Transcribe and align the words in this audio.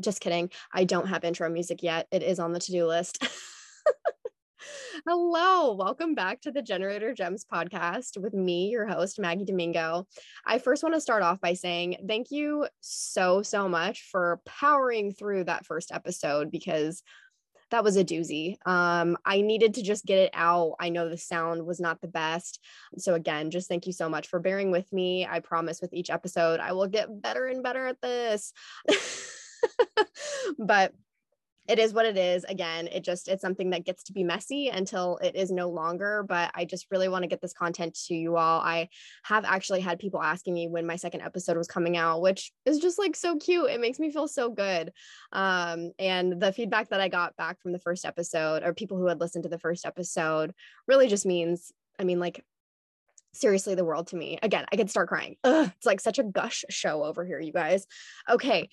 Just 0.00 0.20
kidding. 0.20 0.50
I 0.72 0.84
don't 0.84 1.06
have 1.06 1.24
intro 1.24 1.50
music 1.50 1.82
yet. 1.82 2.06
It 2.10 2.22
is 2.22 2.38
on 2.38 2.52
the 2.52 2.60
to 2.60 2.72
do 2.72 2.86
list. 2.86 3.22
Hello, 5.06 5.74
welcome 5.74 6.14
back 6.14 6.40
to 6.42 6.50
the 6.50 6.62
Generator 6.62 7.12
Gems 7.12 7.44
podcast 7.50 8.18
with 8.18 8.34
me, 8.34 8.68
your 8.68 8.86
host, 8.86 9.18
Maggie 9.18 9.44
Domingo. 9.44 10.06
I 10.46 10.58
first 10.58 10.82
want 10.82 10.94
to 10.94 11.00
start 11.00 11.22
off 11.22 11.40
by 11.40 11.54
saying 11.54 11.96
thank 12.06 12.30
you 12.30 12.66
so, 12.80 13.42
so 13.42 13.68
much 13.68 14.08
for 14.10 14.40
powering 14.46 15.12
through 15.12 15.44
that 15.44 15.66
first 15.66 15.92
episode 15.92 16.50
because 16.50 17.02
that 17.70 17.84
was 17.84 17.96
a 17.96 18.04
doozy. 18.04 18.56
Um, 18.66 19.16
I 19.24 19.40
needed 19.40 19.74
to 19.74 19.82
just 19.82 20.04
get 20.04 20.18
it 20.18 20.30
out. 20.34 20.74
I 20.80 20.88
know 20.88 21.08
the 21.08 21.16
sound 21.16 21.64
was 21.64 21.80
not 21.80 22.00
the 22.00 22.08
best. 22.08 22.60
So, 22.98 23.14
again, 23.14 23.50
just 23.50 23.68
thank 23.68 23.86
you 23.86 23.92
so 23.92 24.08
much 24.08 24.28
for 24.28 24.40
bearing 24.40 24.70
with 24.70 24.92
me. 24.92 25.26
I 25.26 25.40
promise 25.40 25.80
with 25.80 25.92
each 25.92 26.10
episode, 26.10 26.60
I 26.60 26.72
will 26.72 26.88
get 26.88 27.22
better 27.22 27.46
and 27.46 27.62
better 27.62 27.86
at 27.86 28.00
this. 28.00 28.52
but 30.58 30.92
it 31.70 31.78
is 31.78 31.94
what 31.94 32.04
it 32.04 32.16
is. 32.16 32.44
Again 32.44 32.88
it 32.88 33.04
just 33.04 33.28
it's 33.28 33.40
something 33.40 33.70
that 33.70 33.84
gets 33.84 34.02
to 34.04 34.12
be 34.12 34.24
messy 34.24 34.68
until 34.68 35.18
it 35.18 35.36
is 35.36 35.50
no 35.50 35.68
longer 35.68 36.24
but 36.26 36.50
i 36.54 36.64
just 36.64 36.86
really 36.90 37.08
want 37.08 37.22
to 37.22 37.28
get 37.28 37.40
this 37.40 37.52
content 37.52 37.96
to 38.06 38.14
you 38.14 38.36
all. 38.36 38.60
I 38.60 38.88
have 39.22 39.44
actually 39.44 39.80
had 39.80 39.98
people 39.98 40.20
asking 40.20 40.54
me 40.54 40.68
when 40.68 40.86
my 40.86 40.96
second 40.96 41.20
episode 41.22 41.56
was 41.56 41.68
coming 41.68 41.96
out 41.96 42.22
which 42.22 42.52
is 42.66 42.78
just 42.78 42.98
like 42.98 43.14
so 43.14 43.36
cute. 43.36 43.70
It 43.70 43.80
makes 43.80 43.98
me 43.98 44.10
feel 44.10 44.26
so 44.26 44.50
good. 44.50 44.92
Um, 45.32 45.92
and 45.98 46.40
the 46.40 46.52
feedback 46.52 46.88
that 46.88 47.00
i 47.00 47.08
got 47.08 47.36
back 47.36 47.60
from 47.60 47.72
the 47.72 47.78
first 47.78 48.04
episode 48.04 48.64
or 48.64 48.74
people 48.74 48.98
who 48.98 49.06
had 49.06 49.20
listened 49.20 49.44
to 49.44 49.50
the 49.50 49.58
first 49.58 49.86
episode 49.86 50.52
really 50.88 51.06
just 51.06 51.24
means 51.24 51.72
i 51.98 52.04
mean 52.04 52.18
like 52.18 52.44
seriously 53.32 53.76
the 53.76 53.84
world 53.84 54.08
to 54.08 54.16
me. 54.16 54.38
Again 54.42 54.64
i 54.72 54.76
could 54.76 54.90
start 54.90 55.08
crying. 55.08 55.36
Ugh, 55.44 55.70
it's 55.76 55.86
like 55.86 56.00
such 56.00 56.18
a 56.18 56.24
gush 56.24 56.64
show 56.68 57.04
over 57.04 57.24
here 57.24 57.38
you 57.38 57.52
guys. 57.52 57.86
Okay 58.28 58.68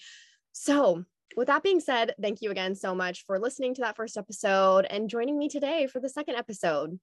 so 0.54 1.06
with 1.36 1.48
that 1.48 1.64
being 1.64 1.80
said, 1.80 2.14
thank 2.22 2.42
you 2.42 2.52
again 2.52 2.76
so 2.76 2.96
much 2.96 3.26
for 3.26 3.40
listening 3.40 3.74
to 3.76 3.82
that 3.82 3.96
first 3.96 4.18
episode 4.18 4.86
and 4.90 5.10
joining 5.10 5.38
me 5.38 5.50
today 5.50 5.88
for 5.88 6.00
the 6.00 6.10
second 6.10 6.36
episode. 6.36 7.00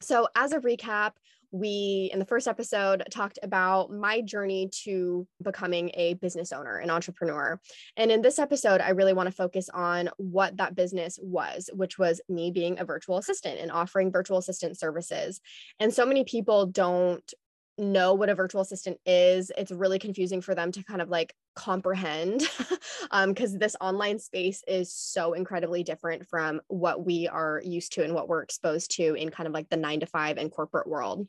So, 0.00 0.28
as 0.34 0.52
a 0.52 0.60
recap, 0.60 1.12
we 1.52 2.10
in 2.12 2.18
the 2.18 2.24
first 2.24 2.46
episode 2.46 3.02
talked 3.10 3.38
about 3.42 3.92
my 3.92 4.20
journey 4.20 4.70
to 4.84 5.26
becoming 5.42 5.90
a 5.94 6.14
business 6.14 6.52
owner, 6.52 6.76
an 6.76 6.90
entrepreneur. 6.90 7.60
And 7.96 8.10
in 8.10 8.22
this 8.22 8.38
episode, 8.38 8.80
I 8.80 8.90
really 8.90 9.12
want 9.12 9.28
to 9.28 9.34
focus 9.34 9.68
on 9.74 10.10
what 10.16 10.56
that 10.58 10.76
business 10.76 11.18
was, 11.20 11.68
which 11.74 11.98
was 11.98 12.20
me 12.28 12.50
being 12.50 12.78
a 12.78 12.84
virtual 12.84 13.18
assistant 13.18 13.58
and 13.58 13.70
offering 13.70 14.12
virtual 14.12 14.38
assistant 14.38 14.78
services. 14.78 15.40
And 15.80 15.92
so 15.92 16.06
many 16.06 16.24
people 16.24 16.66
don't 16.66 17.34
know 17.78 18.14
what 18.14 18.28
a 18.28 18.34
virtual 18.34 18.60
assistant 18.60 18.98
is, 19.06 19.50
it's 19.56 19.72
really 19.72 19.98
confusing 19.98 20.40
for 20.40 20.54
them 20.54 20.72
to 20.72 20.84
kind 20.84 21.00
of 21.00 21.08
like 21.08 21.34
comprehend 21.56 22.48
um 23.10 23.30
because 23.30 23.58
this 23.58 23.74
online 23.80 24.18
space 24.18 24.62
is 24.68 24.92
so 24.92 25.32
incredibly 25.32 25.82
different 25.82 26.26
from 26.28 26.60
what 26.68 27.04
we 27.04 27.26
are 27.26 27.60
used 27.64 27.92
to 27.92 28.04
and 28.04 28.14
what 28.14 28.28
we're 28.28 28.42
exposed 28.42 28.92
to 28.96 29.14
in 29.14 29.30
kind 29.30 29.46
of 29.46 29.52
like 29.52 29.68
the 29.68 29.76
9 29.76 30.00
to 30.00 30.06
5 30.06 30.38
and 30.38 30.50
corporate 30.50 30.86
world. 30.86 31.26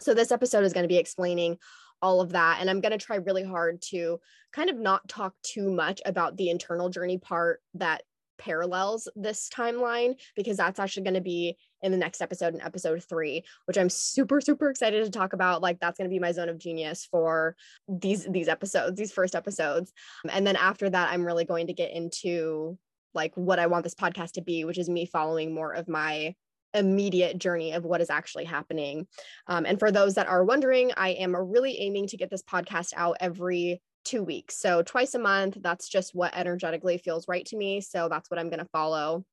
So 0.00 0.12
this 0.12 0.32
episode 0.32 0.64
is 0.64 0.72
going 0.72 0.84
to 0.84 0.88
be 0.88 0.98
explaining 0.98 1.58
all 2.02 2.20
of 2.20 2.32
that 2.32 2.58
and 2.60 2.68
I'm 2.68 2.80
going 2.80 2.92
to 2.92 3.04
try 3.04 3.16
really 3.16 3.44
hard 3.44 3.80
to 3.90 4.20
kind 4.52 4.68
of 4.68 4.76
not 4.76 5.08
talk 5.08 5.34
too 5.42 5.70
much 5.70 6.02
about 6.04 6.36
the 6.36 6.50
internal 6.50 6.88
journey 6.88 7.18
part 7.18 7.60
that 7.74 8.02
parallels 8.38 9.08
this 9.16 9.48
timeline 9.54 10.14
because 10.36 10.56
that's 10.56 10.78
actually 10.78 11.04
going 11.04 11.14
to 11.14 11.20
be 11.20 11.56
in 11.82 11.92
the 11.92 11.98
next 11.98 12.22
episode 12.22 12.54
in 12.54 12.60
episode 12.62 13.02
three 13.04 13.44
which 13.66 13.76
i'm 13.76 13.90
super 13.90 14.40
super 14.40 14.70
excited 14.70 15.04
to 15.04 15.10
talk 15.10 15.32
about. 15.32 15.62
Like 15.62 15.80
that's 15.80 15.98
going 15.98 16.08
to 16.08 16.14
be 16.14 16.20
my 16.20 16.32
zone 16.32 16.48
of 16.48 16.58
genius 16.58 17.06
for 17.10 17.56
these 17.88 18.26
these 18.26 18.48
episodes 18.48 18.98
these 18.98 19.12
first 19.12 19.34
episodes. 19.34 19.92
And 20.30 20.46
then 20.46 20.56
after 20.56 20.88
that 20.90 21.10
i'm 21.10 21.24
really 21.24 21.44
going 21.44 21.66
to 21.68 21.72
get 21.72 21.92
into 21.92 22.78
like 23.14 23.32
what 23.36 23.58
i 23.58 23.66
want 23.66 23.84
this 23.84 23.94
podcast 23.94 24.32
to 24.32 24.42
be 24.42 24.64
which 24.64 24.78
is 24.78 24.88
me 24.88 25.06
following 25.06 25.54
more 25.54 25.72
of 25.72 25.88
my 25.88 26.34
immediate 26.74 27.38
journey 27.38 27.72
of 27.72 27.84
what 27.84 28.00
is 28.00 28.10
actually 28.10 28.44
happening. 28.44 29.06
Um, 29.46 29.64
and 29.64 29.78
for 29.78 29.92
those 29.92 30.14
that 30.14 30.26
are 30.28 30.44
wondering 30.44 30.92
i 30.96 31.10
am 31.10 31.36
really 31.36 31.78
aiming 31.80 32.08
to 32.08 32.16
get 32.16 32.30
this 32.30 32.42
podcast 32.42 32.92
out 32.96 33.16
every 33.20 33.80
two 34.04 34.22
weeks. 34.22 34.58
So 34.58 34.82
twice 34.82 35.14
a 35.14 35.18
month, 35.18 35.58
that's 35.60 35.88
just 35.88 36.14
what 36.14 36.36
energetically 36.36 36.98
feels 36.98 37.28
right 37.28 37.44
to 37.46 37.56
me. 37.56 37.80
So 37.80 38.08
that's 38.08 38.30
what 38.30 38.38
I'm 38.38 38.50
going 38.50 38.60
to 38.60 38.68
follow. 38.72 39.24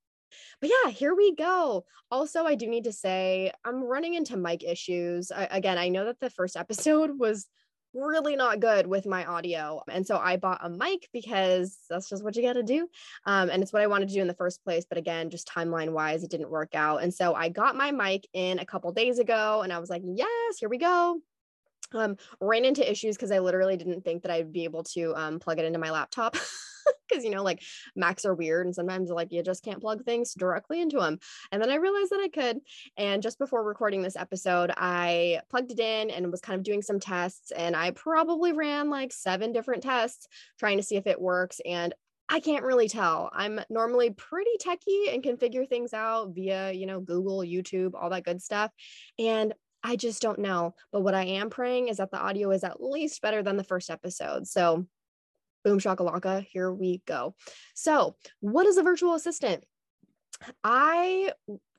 But 0.59 0.69
yeah, 0.69 0.91
here 0.91 1.13
we 1.13 1.35
go. 1.35 1.85
Also, 2.09 2.45
I 2.45 2.55
do 2.55 2.67
need 2.67 2.85
to 2.85 2.93
say 2.93 3.51
I'm 3.65 3.83
running 3.83 4.13
into 4.13 4.37
mic 4.37 4.63
issues. 4.63 5.31
I, 5.31 5.47
again, 5.51 5.77
I 5.77 5.89
know 5.89 6.05
that 6.05 6.19
the 6.19 6.29
first 6.29 6.55
episode 6.57 7.17
was 7.19 7.47
really 7.93 8.37
not 8.37 8.61
good 8.61 8.87
with 8.87 9.05
my 9.05 9.25
audio. 9.25 9.81
And 9.89 10.07
so 10.07 10.17
I 10.17 10.37
bought 10.37 10.63
a 10.63 10.69
mic 10.69 11.09
because 11.11 11.77
that's 11.89 12.07
just 12.07 12.23
what 12.23 12.37
you 12.37 12.41
got 12.41 12.53
to 12.53 12.63
do. 12.63 12.87
Um, 13.25 13.49
and 13.49 13.61
it's 13.61 13.73
what 13.73 13.81
I 13.81 13.87
wanted 13.87 14.07
to 14.07 14.13
do 14.13 14.21
in 14.21 14.27
the 14.27 14.33
first 14.33 14.63
place. 14.63 14.85
But 14.87 14.97
again, 14.97 15.29
just 15.29 15.49
timeline 15.49 15.91
wise, 15.91 16.23
it 16.23 16.31
didn't 16.31 16.49
work 16.49 16.73
out. 16.73 17.03
And 17.03 17.13
so 17.13 17.33
I 17.33 17.49
got 17.49 17.75
my 17.75 17.91
mic 17.91 18.27
in 18.31 18.59
a 18.59 18.65
couple 18.65 18.93
days 18.93 19.19
ago 19.19 19.61
and 19.61 19.73
I 19.73 19.79
was 19.79 19.89
like, 19.89 20.03
yes, 20.05 20.57
here 20.57 20.69
we 20.69 20.77
go 20.77 21.19
um, 21.93 22.17
ran 22.39 22.65
into 22.65 22.89
issues 22.89 23.15
because 23.15 23.31
I 23.31 23.39
literally 23.39 23.77
didn't 23.77 24.03
think 24.03 24.23
that 24.23 24.31
I'd 24.31 24.51
be 24.51 24.63
able 24.63 24.83
to 24.83 25.15
um, 25.15 25.39
plug 25.39 25.59
it 25.59 25.65
into 25.65 25.79
my 25.79 25.91
laptop. 25.91 26.35
Because, 27.07 27.25
you 27.25 27.29
know, 27.29 27.43
like 27.43 27.61
Macs 27.93 28.23
are 28.25 28.33
weird 28.33 28.65
and 28.65 28.73
sometimes 28.73 29.09
like 29.09 29.33
you 29.33 29.43
just 29.43 29.65
can't 29.65 29.81
plug 29.81 30.03
things 30.05 30.33
directly 30.33 30.81
into 30.81 30.97
them. 30.97 31.19
And 31.51 31.61
then 31.61 31.69
I 31.69 31.75
realized 31.75 32.09
that 32.11 32.21
I 32.21 32.29
could. 32.29 32.59
And 32.97 33.21
just 33.21 33.37
before 33.37 33.63
recording 33.63 34.01
this 34.01 34.15
episode, 34.15 34.71
I 34.77 35.41
plugged 35.49 35.71
it 35.71 35.79
in 35.79 36.09
and 36.09 36.31
was 36.31 36.39
kind 36.39 36.57
of 36.57 36.63
doing 36.63 36.81
some 36.81 37.01
tests. 37.01 37.51
And 37.51 37.75
I 37.75 37.91
probably 37.91 38.53
ran 38.53 38.89
like 38.89 39.11
seven 39.11 39.51
different 39.51 39.83
tests 39.83 40.27
trying 40.57 40.77
to 40.77 40.83
see 40.83 40.95
if 40.95 41.05
it 41.05 41.19
works. 41.19 41.59
And 41.65 41.93
I 42.31 42.39
can't 42.39 42.63
really 42.63 42.87
tell. 42.87 43.29
I'm 43.33 43.59
normally 43.69 44.11
pretty 44.11 44.51
techy 44.57 45.09
and 45.11 45.21
can 45.21 45.35
figure 45.35 45.65
things 45.65 45.93
out 45.93 46.33
via, 46.33 46.71
you 46.71 46.85
know, 46.85 47.01
Google, 47.01 47.39
YouTube, 47.39 47.91
all 47.93 48.09
that 48.11 48.23
good 48.23 48.41
stuff. 48.41 48.71
And 49.19 49.53
I 49.83 49.95
just 49.95 50.21
don't 50.21 50.39
know. 50.39 50.75
But 50.91 51.01
what 51.01 51.15
I 51.15 51.23
am 51.23 51.49
praying 51.49 51.87
is 51.87 51.97
that 51.97 52.11
the 52.11 52.19
audio 52.19 52.51
is 52.51 52.63
at 52.63 52.81
least 52.81 53.21
better 53.21 53.43
than 53.43 53.57
the 53.57 53.63
first 53.63 53.89
episode. 53.89 54.47
So, 54.47 54.85
boom 55.63 55.79
shakalaka, 55.79 56.45
here 56.45 56.71
we 56.71 57.01
go. 57.05 57.35
So, 57.73 58.15
what 58.39 58.67
is 58.67 58.77
a 58.77 58.83
virtual 58.83 59.15
assistant? 59.15 59.63
I 60.63 61.31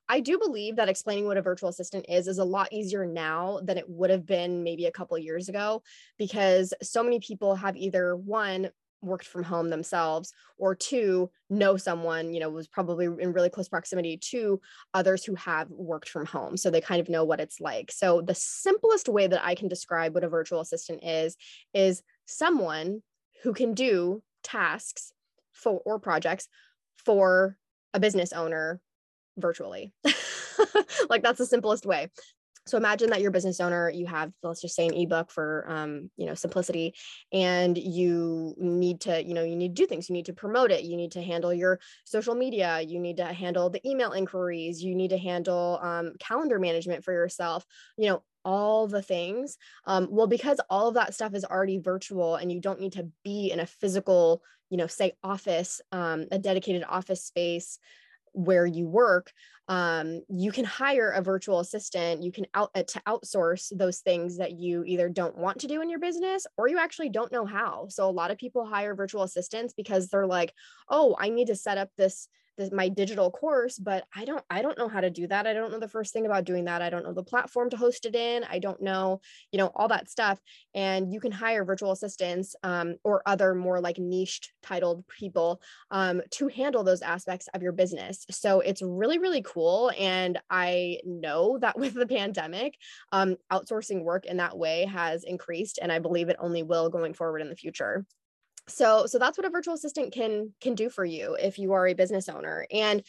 I 0.09 0.21
do 0.21 0.39
believe 0.39 0.77
that 0.77 0.89
explaining 0.89 1.27
what 1.27 1.37
a 1.39 1.43
virtual 1.43 1.71
assistant 1.71 2.07
is 2.09 2.29
is 2.29 2.39
a 2.39 2.45
lot 2.45 2.73
easier 2.73 3.07
now 3.07 3.61
than 3.63 3.79
it 3.79 3.89
would 3.89 4.11
have 4.11 4.27
been 4.27 4.63
maybe 4.63 4.87
a 4.87 4.93
couple 4.93 5.17
years 5.17 5.49
ago 5.49 5.83
because 6.19 6.75
so 6.83 7.03
many 7.03 7.19
people 7.19 7.55
have 7.55 7.77
either 7.77 8.15
one 8.17 8.69
worked 9.03 9.27
from 9.27 9.43
home 9.43 9.69
themselves 9.69 10.33
or 10.59 10.75
two 10.75 11.31
know 11.51 11.77
someone 11.77 12.33
you 12.33 12.41
know 12.41 12.49
was 12.49 12.69
probably 12.69 13.07
in 13.07 13.33
really 13.33 13.51
close 13.51 13.69
proximity 13.69 14.17
to 14.17 14.61
others 14.95 15.25
who 15.25 15.35
have 15.35 15.69
worked 15.71 16.09
from 16.09 16.27
home. 16.27 16.57
So 16.57 16.71
they 16.71 16.81
kind 16.81 17.01
of 17.01 17.09
know 17.09 17.25
what 17.25 17.41
it's 17.41 17.61
like. 17.61 17.91
So 17.93 18.21
the 18.21 18.35
simplest 18.35 19.09
way 19.09 19.27
that 19.27 19.45
i 19.45 19.55
can 19.55 19.69
describe 19.69 20.15
what 20.15 20.25
a 20.25 20.29
virtual 20.29 20.61
assistant 20.61 21.05
is 21.05 21.37
is 21.75 22.03
someone 22.27 23.03
who 23.43 23.53
can 23.53 23.75
do 23.75 24.23
tasks 24.43 25.13
for 25.53 25.81
or 25.85 25.99
projects 25.99 26.49
for 26.97 27.57
a 27.95 28.01
business 28.01 28.33
owner 28.33 28.81
virtually. 29.37 29.93
Like 31.09 31.23
that's 31.23 31.39
the 31.39 31.47
simplest 31.47 31.85
way 31.85 32.09
so 32.67 32.77
imagine 32.79 33.11
that 33.11 33.21
you're 33.21 33.31
a 33.31 33.33
business 33.33 33.61
owner 33.61 33.91
you 33.91 34.07
have 34.07 34.33
let's 34.43 34.61
just 34.61 34.75
say 34.75 34.87
an 34.87 34.95
ebook 34.95 35.31
for 35.31 35.65
um, 35.69 36.11
you 36.17 36.27
know 36.27 36.35
simplicity 36.35 36.95
and 37.33 37.77
you 37.79 38.55
need 38.59 39.01
to 39.01 39.25
you 39.25 39.35
know 39.35 39.43
you 39.43 39.57
need 39.57 39.77
to 39.77 39.83
do 39.83 39.87
things. 39.87 40.09
You 40.09 40.15
need 40.15 40.27
to 40.27 40.33
promote 40.33 40.71
it. 40.71 40.85
You 40.85 40.97
need 40.97 41.13
to 41.13 41.23
handle 41.23 41.53
your 41.53 41.81
social 42.05 42.35
media. 42.35 42.81
You 42.81 43.01
need 43.01 43.19
to 43.19 43.27
handle 43.27 43.71
the 43.71 43.87
email 43.89 44.13
inquiries. 44.13 44.83
You 44.83 44.95
need 44.95 45.11
to 45.11 45.19
handle 45.19 45.79
um, 45.83 46.13
calendar 46.19 46.59
management 46.59 47.05
for 47.05 47.13
yourself. 47.13 47.65
You 47.97 48.11
know 48.11 48.23
all 48.45 48.89
the 48.89 49.03
things. 49.03 49.57
Um, 49.87 50.09
well 50.11 50.27
because 50.27 50.61
all 50.69 50.89
of 50.89 50.95
that 50.95 51.15
stuff 51.15 51.35
is 51.35 51.45
already 51.45 51.79
virtual 51.79 52.37
and 52.37 52.51
you 52.51 52.61
don't 52.61 52.81
need 52.81 52.95
to 52.95 53.09
be 53.25 53.51
in 53.53 53.61
a 53.61 53.67
physical 53.67 54.43
you 54.69 54.77
know 54.77 54.87
say 54.87 55.13
office 55.23 55.81
um, 55.93 56.27
a 56.33 56.39
dedicated 56.39 56.85
office 56.89 57.23
space 57.23 57.79
where 58.33 58.67
you 58.67 58.87
work 58.87 59.33
um, 59.69 60.23
you 60.29 60.51
can 60.51 60.65
hire 60.65 61.11
a 61.11 61.23
virtual 61.23 61.61
assistant 61.61 62.23
you 62.23 62.33
can 62.33 62.47
out 62.55 62.71
uh, 62.75 62.83
to 62.83 63.01
outsource 63.07 63.73
those 63.77 64.01
things 64.01 64.37
that 64.39 64.53
you 64.53 64.85
either 64.85 65.09
don't 65.09 65.37
want 65.37 65.59
to 65.61 65.67
do 65.67 65.81
in 65.83 65.89
your 65.89 66.01
business 66.01 66.47
or 66.57 66.69
you 66.69 66.79
actually 66.79 67.09
don't 67.09 67.33
know 67.33 67.47
how. 67.47 67.87
So 67.89 68.09
a 68.09 68.11
lot 68.11 68.31
of 68.31 68.39
people 68.39 68.67
hire 68.67 68.95
virtual 68.95 69.23
assistants 69.23 69.73
because 69.75 70.09
they're 70.09 70.27
like 70.27 70.53
oh 70.89 71.17
i 71.19 71.29
need 71.29 71.47
to 71.47 71.57
set 71.57 71.79
up 71.79 71.89
this 71.97 72.29
this, 72.57 72.71
my 72.73 72.89
digital 72.89 73.31
course 73.31 73.79
but 73.79 74.05
i 74.15 74.25
don't 74.25 74.45
i 74.51 74.63
don't 74.63 74.79
know 74.79 74.89
how 74.89 75.01
to 75.01 75.11
do 75.11 75.27
that. 75.27 75.47
I 75.47 75.53
don't 75.53 75.71
know 75.71 75.79
the 75.79 75.89
first 75.89 76.13
thing 76.13 76.27
about 76.27 76.45
doing 76.45 76.65
that. 76.67 76.83
I 76.83 76.91
don't 76.91 77.05
know 77.05 77.13
the 77.13 77.23
platform 77.23 77.71
to 77.71 77.77
host 77.77 78.07
it 78.07 78.15
in. 78.15 78.45
I 78.45 78.59
don't 78.59 78.81
know 78.81 79.21
you 79.51 79.59
know 79.59 79.71
all 79.75 79.89
that 79.89 80.11
stuff. 80.11 80.39
And 80.75 81.13
you 81.13 81.21
can 81.21 81.33
hire 81.33 81.65
virtual 81.65 81.93
assistants 81.93 82.55
um, 82.63 82.97
or 83.05 83.23
other 83.27 83.55
more 83.55 83.81
like 83.81 83.99
niched 83.99 84.53
titled 84.63 85.05
people 85.09 85.61
um, 85.91 86.23
to 86.33 86.49
handle 86.49 86.85
those 86.85 87.03
aspects 87.03 87.49
of 87.55 87.63
your 87.63 87.73
business. 87.73 88.27
So 88.31 88.61
it's 88.61 88.83
really 88.83 89.19
really 89.19 89.43
cool. 89.43 89.93
And 89.99 90.39
i 90.51 90.99
know 91.05 91.59
that 91.59 91.79
with 91.83 91.95
the 91.95 92.07
pandemic 92.07 92.77
um, 93.13 93.37
outsourcing 93.53 94.03
work 94.03 94.27
in 94.27 94.37
that 94.39 94.57
way 94.57 94.85
has 94.87 95.25
increased 95.25 95.79
and 95.81 95.91
i 95.91 95.99
believe 95.99 96.29
it 96.29 96.37
only 96.39 96.63
will 96.63 96.89
going 96.89 97.15
forward 97.15 97.41
in 97.41 97.49
the 97.49 97.57
future 97.57 98.05
so 98.69 99.07
so 99.07 99.19
that's 99.19 99.37
what 99.37 99.47
a 99.47 99.51
virtual 99.51 99.75
assistant 99.75 100.13
can 100.13 100.53
can 100.61 100.75
do 100.75 100.89
for 100.89 101.05
you 101.05 101.37
if 101.41 101.59
you 101.59 101.73
are 101.73 101.87
a 101.87 101.95
business 101.95 102.29
owner. 102.29 102.67
And 102.73 103.03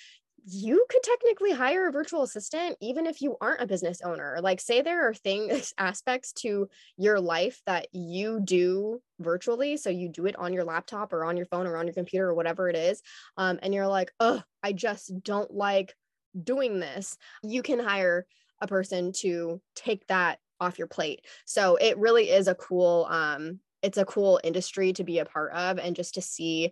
you 0.46 0.86
could 0.90 1.04
technically 1.04 1.52
hire 1.52 1.88
a 1.88 1.92
virtual 1.92 2.24
assistant 2.24 2.76
even 2.82 3.08
if 3.08 3.22
you 3.22 3.38
aren't 3.40 3.62
a 3.62 3.68
business 3.68 4.02
owner. 4.02 4.40
Like 4.42 4.60
say 4.60 4.82
there 4.82 5.08
are 5.08 5.14
things 5.14 5.74
aspects 5.78 6.34
to 6.42 6.68
your 6.98 7.20
life 7.20 7.62
that 7.66 7.88
you 7.94 8.42
do 8.42 9.02
virtually. 9.20 9.78
So 9.78 9.90
you 9.90 10.10
do 10.10 10.26
it 10.26 10.36
on 10.38 10.52
your 10.52 10.66
laptop 10.66 11.14
or 11.14 11.24
on 11.24 11.38
your 11.38 11.46
phone 11.46 11.66
or 11.66 11.78
on 11.78 11.88
your 11.88 11.94
computer 11.94 12.28
or 12.28 12.36
whatever 12.36 12.68
it 12.70 12.76
is 12.76 13.02
um, 13.38 13.60
and 13.62 13.74
you're 13.74 13.88
like 13.88 14.12
oh 14.20 14.42
i 14.64 14.74
just 14.74 15.12
don't 15.24 15.54
like 15.54 15.94
doing 16.42 16.80
this. 16.80 17.18
You 17.42 17.62
can 17.62 17.80
hire 17.80 18.26
a 18.60 18.68
person 18.68 19.12
to 19.18 19.62
take 19.76 20.06
that 20.08 20.40
off 20.60 20.78
your 20.78 20.88
plate. 20.88 21.26
So 21.46 21.76
it 21.76 21.98
really 21.98 22.30
is 22.30 22.48
a 22.48 22.56
cool 22.56 23.08
um, 23.10 23.60
it's 23.84 23.98
a 23.98 24.06
cool 24.06 24.40
industry 24.44 24.94
to 24.94 25.04
be 25.04 25.20
a 25.20 25.26
part 25.26 25.52
of 25.54 25.78
and 25.78 25.96
just 25.96 26.16
to 26.16 26.22
see 26.22 26.72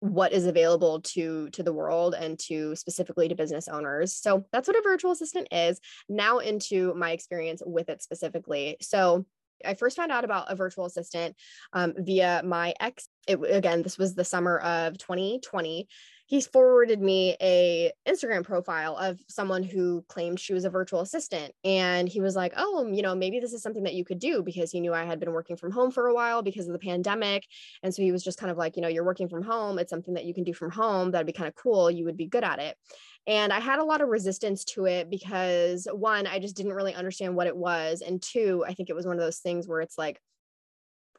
what 0.00 0.32
is 0.32 0.46
available 0.46 1.02
to 1.02 1.50
to 1.50 1.62
the 1.62 1.72
world 1.72 2.14
and 2.18 2.38
to 2.38 2.74
specifically 2.74 3.28
to 3.28 3.34
business 3.34 3.68
owners 3.68 4.14
so 4.14 4.46
that's 4.50 4.66
what 4.66 4.76
a 4.76 4.82
virtual 4.82 5.12
assistant 5.12 5.46
is 5.52 5.78
now 6.08 6.38
into 6.38 6.94
my 6.94 7.10
experience 7.10 7.62
with 7.64 7.90
it 7.90 8.02
specifically 8.02 8.78
so 8.80 9.24
I 9.64 9.74
first 9.74 9.96
found 9.96 10.12
out 10.12 10.24
about 10.24 10.50
a 10.50 10.56
virtual 10.56 10.86
assistant 10.86 11.36
um, 11.72 11.94
via 11.98 12.42
my 12.44 12.74
ex. 12.80 13.08
It, 13.30 13.40
again, 13.56 13.82
this 13.82 13.98
was 13.98 14.14
the 14.14 14.24
summer 14.24 14.58
of 14.58 14.98
2020 14.98 15.88
he 16.30 16.40
forwarded 16.40 17.00
me 17.00 17.36
a 17.42 17.90
Instagram 18.06 18.44
profile 18.44 18.96
of 18.96 19.20
someone 19.28 19.64
who 19.64 20.04
claimed 20.06 20.38
she 20.38 20.54
was 20.54 20.64
a 20.64 20.70
virtual 20.70 21.00
assistant 21.00 21.52
and 21.64 22.08
he 22.08 22.20
was 22.20 22.36
like, 22.36 22.52
"Oh, 22.56 22.86
you 22.86 23.02
know, 23.02 23.16
maybe 23.16 23.40
this 23.40 23.52
is 23.52 23.64
something 23.64 23.82
that 23.82 23.94
you 23.94 24.04
could 24.04 24.20
do 24.20 24.40
because 24.40 24.70
he 24.70 24.78
knew 24.78 24.94
I 24.94 25.02
had 25.02 25.18
been 25.18 25.32
working 25.32 25.56
from 25.56 25.72
home 25.72 25.90
for 25.90 26.06
a 26.06 26.14
while 26.14 26.40
because 26.40 26.68
of 26.68 26.72
the 26.72 26.78
pandemic." 26.78 27.48
And 27.82 27.92
so 27.92 28.02
he 28.02 28.12
was 28.12 28.22
just 28.22 28.38
kind 28.38 28.48
of 28.48 28.56
like, 28.56 28.76
"You 28.76 28.82
know, 28.82 28.86
you're 28.86 29.02
working 29.02 29.28
from 29.28 29.42
home, 29.42 29.80
it's 29.80 29.90
something 29.90 30.14
that 30.14 30.24
you 30.24 30.32
can 30.32 30.44
do 30.44 30.54
from 30.54 30.70
home. 30.70 31.10
That'd 31.10 31.26
be 31.26 31.32
kind 31.32 31.48
of 31.48 31.56
cool. 31.56 31.90
You 31.90 32.04
would 32.04 32.16
be 32.16 32.26
good 32.26 32.44
at 32.44 32.60
it." 32.60 32.76
And 33.26 33.52
I 33.52 33.58
had 33.58 33.80
a 33.80 33.84
lot 33.84 34.00
of 34.00 34.08
resistance 34.08 34.64
to 34.66 34.84
it 34.86 35.10
because 35.10 35.88
one, 35.92 36.28
I 36.28 36.38
just 36.38 36.54
didn't 36.54 36.74
really 36.74 36.94
understand 36.94 37.34
what 37.34 37.48
it 37.48 37.56
was, 37.56 38.02
and 38.02 38.22
two, 38.22 38.64
I 38.68 38.74
think 38.74 38.88
it 38.88 38.94
was 38.94 39.04
one 39.04 39.16
of 39.16 39.24
those 39.24 39.40
things 39.40 39.66
where 39.66 39.80
it's 39.80 39.98
like 39.98 40.20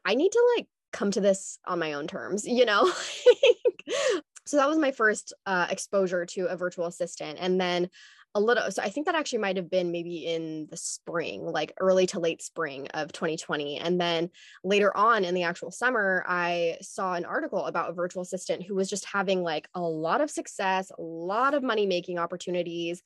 I 0.06 0.16
need 0.16 0.32
to 0.32 0.54
like 0.56 0.68
come 0.92 1.12
to 1.12 1.22
this 1.22 1.58
on 1.66 1.80
my 1.80 1.94
own 1.94 2.08
terms, 2.08 2.46
you 2.46 2.66
know? 2.66 2.92
so 4.46 4.58
that 4.58 4.70
was 4.70 4.78
my 4.78 4.92
first 4.92 5.34
uh, 5.46 5.68
exposure 5.70 6.26
to 6.26 6.46
a 6.48 6.58
virtual 6.58 6.86
assistant 6.86 7.38
and 7.40 7.60
then 7.60 7.90
a 8.34 8.40
little 8.40 8.72
so 8.72 8.82
i 8.82 8.90
think 8.90 9.06
that 9.06 9.16
actually 9.16 9.40
might 9.40 9.58
have 9.58 9.70
been 9.70 9.92
maybe 9.92 10.26
in 10.26 10.66
the 10.72 10.78
spring 10.78 11.44
like 11.44 11.74
early 11.82 12.08
to 12.08 12.18
late 12.18 12.42
spring 12.42 12.88
of 12.94 13.12
2020 13.12 13.78
and 13.78 14.00
then 14.00 14.30
later 14.64 14.96
on 14.96 15.26
in 15.26 15.36
the 15.36 15.44
actual 15.44 15.70
summer 15.70 16.24
i 16.30 16.78
saw 16.82 17.14
an 17.14 17.26
article 17.26 17.66
about 17.66 17.90
a 17.90 17.94
virtual 17.94 18.22
assistant 18.22 18.64
who 18.64 18.74
was 18.74 18.90
just 18.90 19.04
having 19.04 19.44
like 19.44 19.68
a 19.76 19.82
lot 19.82 20.22
of 20.22 20.32
success 20.32 20.92
a 20.98 21.02
lot 21.02 21.54
of 21.54 21.62
money 21.62 21.86
making 21.86 22.18
opportunities 22.18 23.04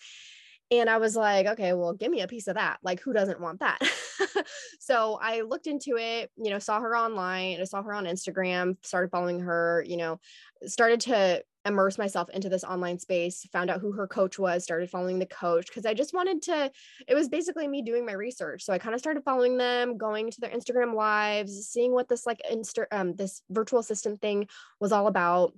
and 0.71 0.89
I 0.89 0.97
was 0.97 1.15
like, 1.15 1.45
okay, 1.45 1.73
well, 1.73 1.93
give 1.93 2.11
me 2.11 2.21
a 2.21 2.27
piece 2.27 2.47
of 2.47 2.55
that. 2.55 2.79
Like, 2.81 2.99
who 2.99 3.13
doesn't 3.13 3.39
want 3.39 3.59
that? 3.59 3.79
so 4.79 5.17
I 5.21 5.41
looked 5.41 5.67
into 5.67 5.97
it, 5.97 6.31
you 6.35 6.49
know, 6.49 6.59
saw 6.59 6.79
her 6.79 6.95
online, 6.95 7.59
I 7.59 7.63
saw 7.63 7.81
her 7.81 7.93
on 7.93 8.05
Instagram, 8.05 8.77
started 8.85 9.11
following 9.11 9.39
her, 9.41 9.83
you 9.87 9.97
know, 9.97 10.19
started 10.65 11.01
to 11.01 11.43
immerse 11.65 11.97
myself 11.97 12.29
into 12.29 12.47
this 12.47 12.63
online 12.63 12.99
space, 12.99 13.45
found 13.51 13.69
out 13.69 13.81
who 13.81 13.91
her 13.91 14.07
coach 14.07 14.37
was, 14.37 14.63
started 14.63 14.89
following 14.89 15.17
the 15.17 15.25
coach 15.25 15.67
because 15.67 15.85
I 15.85 15.93
just 15.93 16.13
wanted 16.13 16.41
to, 16.43 16.71
it 17.07 17.15
was 17.15 17.27
basically 17.27 17.67
me 17.67 17.81
doing 17.81 18.05
my 18.05 18.13
research. 18.13 18.63
So 18.63 18.71
I 18.71 18.77
kind 18.77 18.93
of 18.93 18.99
started 18.99 19.23
following 19.23 19.57
them, 19.57 19.97
going 19.97 20.29
to 20.31 20.41
their 20.41 20.51
Instagram 20.51 20.93
lives, 20.93 21.67
seeing 21.67 21.91
what 21.91 22.07
this 22.07 22.25
like 22.25 22.41
insta 22.51 22.85
um 22.91 23.15
this 23.15 23.41
virtual 23.49 23.79
assistant 23.79 24.21
thing 24.21 24.47
was 24.79 24.91
all 24.91 25.07
about. 25.07 25.53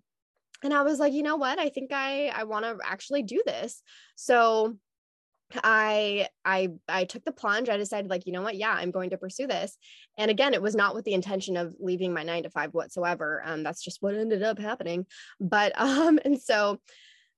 And 0.64 0.74
I 0.74 0.82
was 0.82 0.98
like, 0.98 1.14
you 1.14 1.24
know 1.24 1.36
what? 1.36 1.60
I 1.60 1.70
think 1.70 1.92
I 1.92 2.28
I 2.28 2.46
want 2.46 2.66
to 2.66 2.78
actually 2.84 3.24
do 3.24 3.44
this. 3.46 3.84
So 4.16 4.78
I 5.64 6.28
I 6.44 6.70
I 6.88 7.06
took 7.06 7.24
the 7.24 7.32
plunge. 7.32 7.70
I 7.70 7.78
decided 7.78 8.10
like, 8.10 8.26
you 8.26 8.34
know 8.34 8.42
what? 8.42 8.58
Yeah, 8.58 8.74
I'm 8.74 8.92
going 8.92 9.12
to 9.12 9.18
pursue 9.18 9.48
this. 9.48 9.78
And 10.18 10.30
again, 10.30 10.54
it 10.54 10.62
was 10.62 10.76
not 10.76 10.96
with 10.96 11.06
the 11.06 11.14
intention 11.14 11.58
of 11.58 11.74
leaving 11.80 12.14
my 12.14 12.24
9 12.24 12.44
to 12.44 12.50
5 12.50 12.74
whatsoever. 12.74 13.42
Um 13.46 13.64
that's 13.64 13.84
just 13.84 14.02
what 14.02 14.16
ended 14.16 14.44
up 14.44 14.60
happening. 14.60 15.06
But 15.40 15.74
um 15.80 16.20
and 16.26 16.42
so 16.42 16.80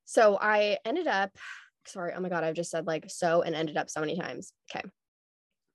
so 0.06 0.38
I 0.42 0.80
ended 0.86 1.08
up 1.08 1.32
sorry, 1.86 2.14
oh 2.16 2.20
my 2.20 2.30
god, 2.30 2.44
I've 2.44 2.56
just 2.56 2.72
said 2.72 2.88
like 2.88 3.06
so 3.10 3.42
and 3.42 3.56
ended 3.56 3.78
up 3.78 3.90
so 3.90 4.00
many 4.00 4.18
times. 4.18 4.54
Okay. 4.72 4.88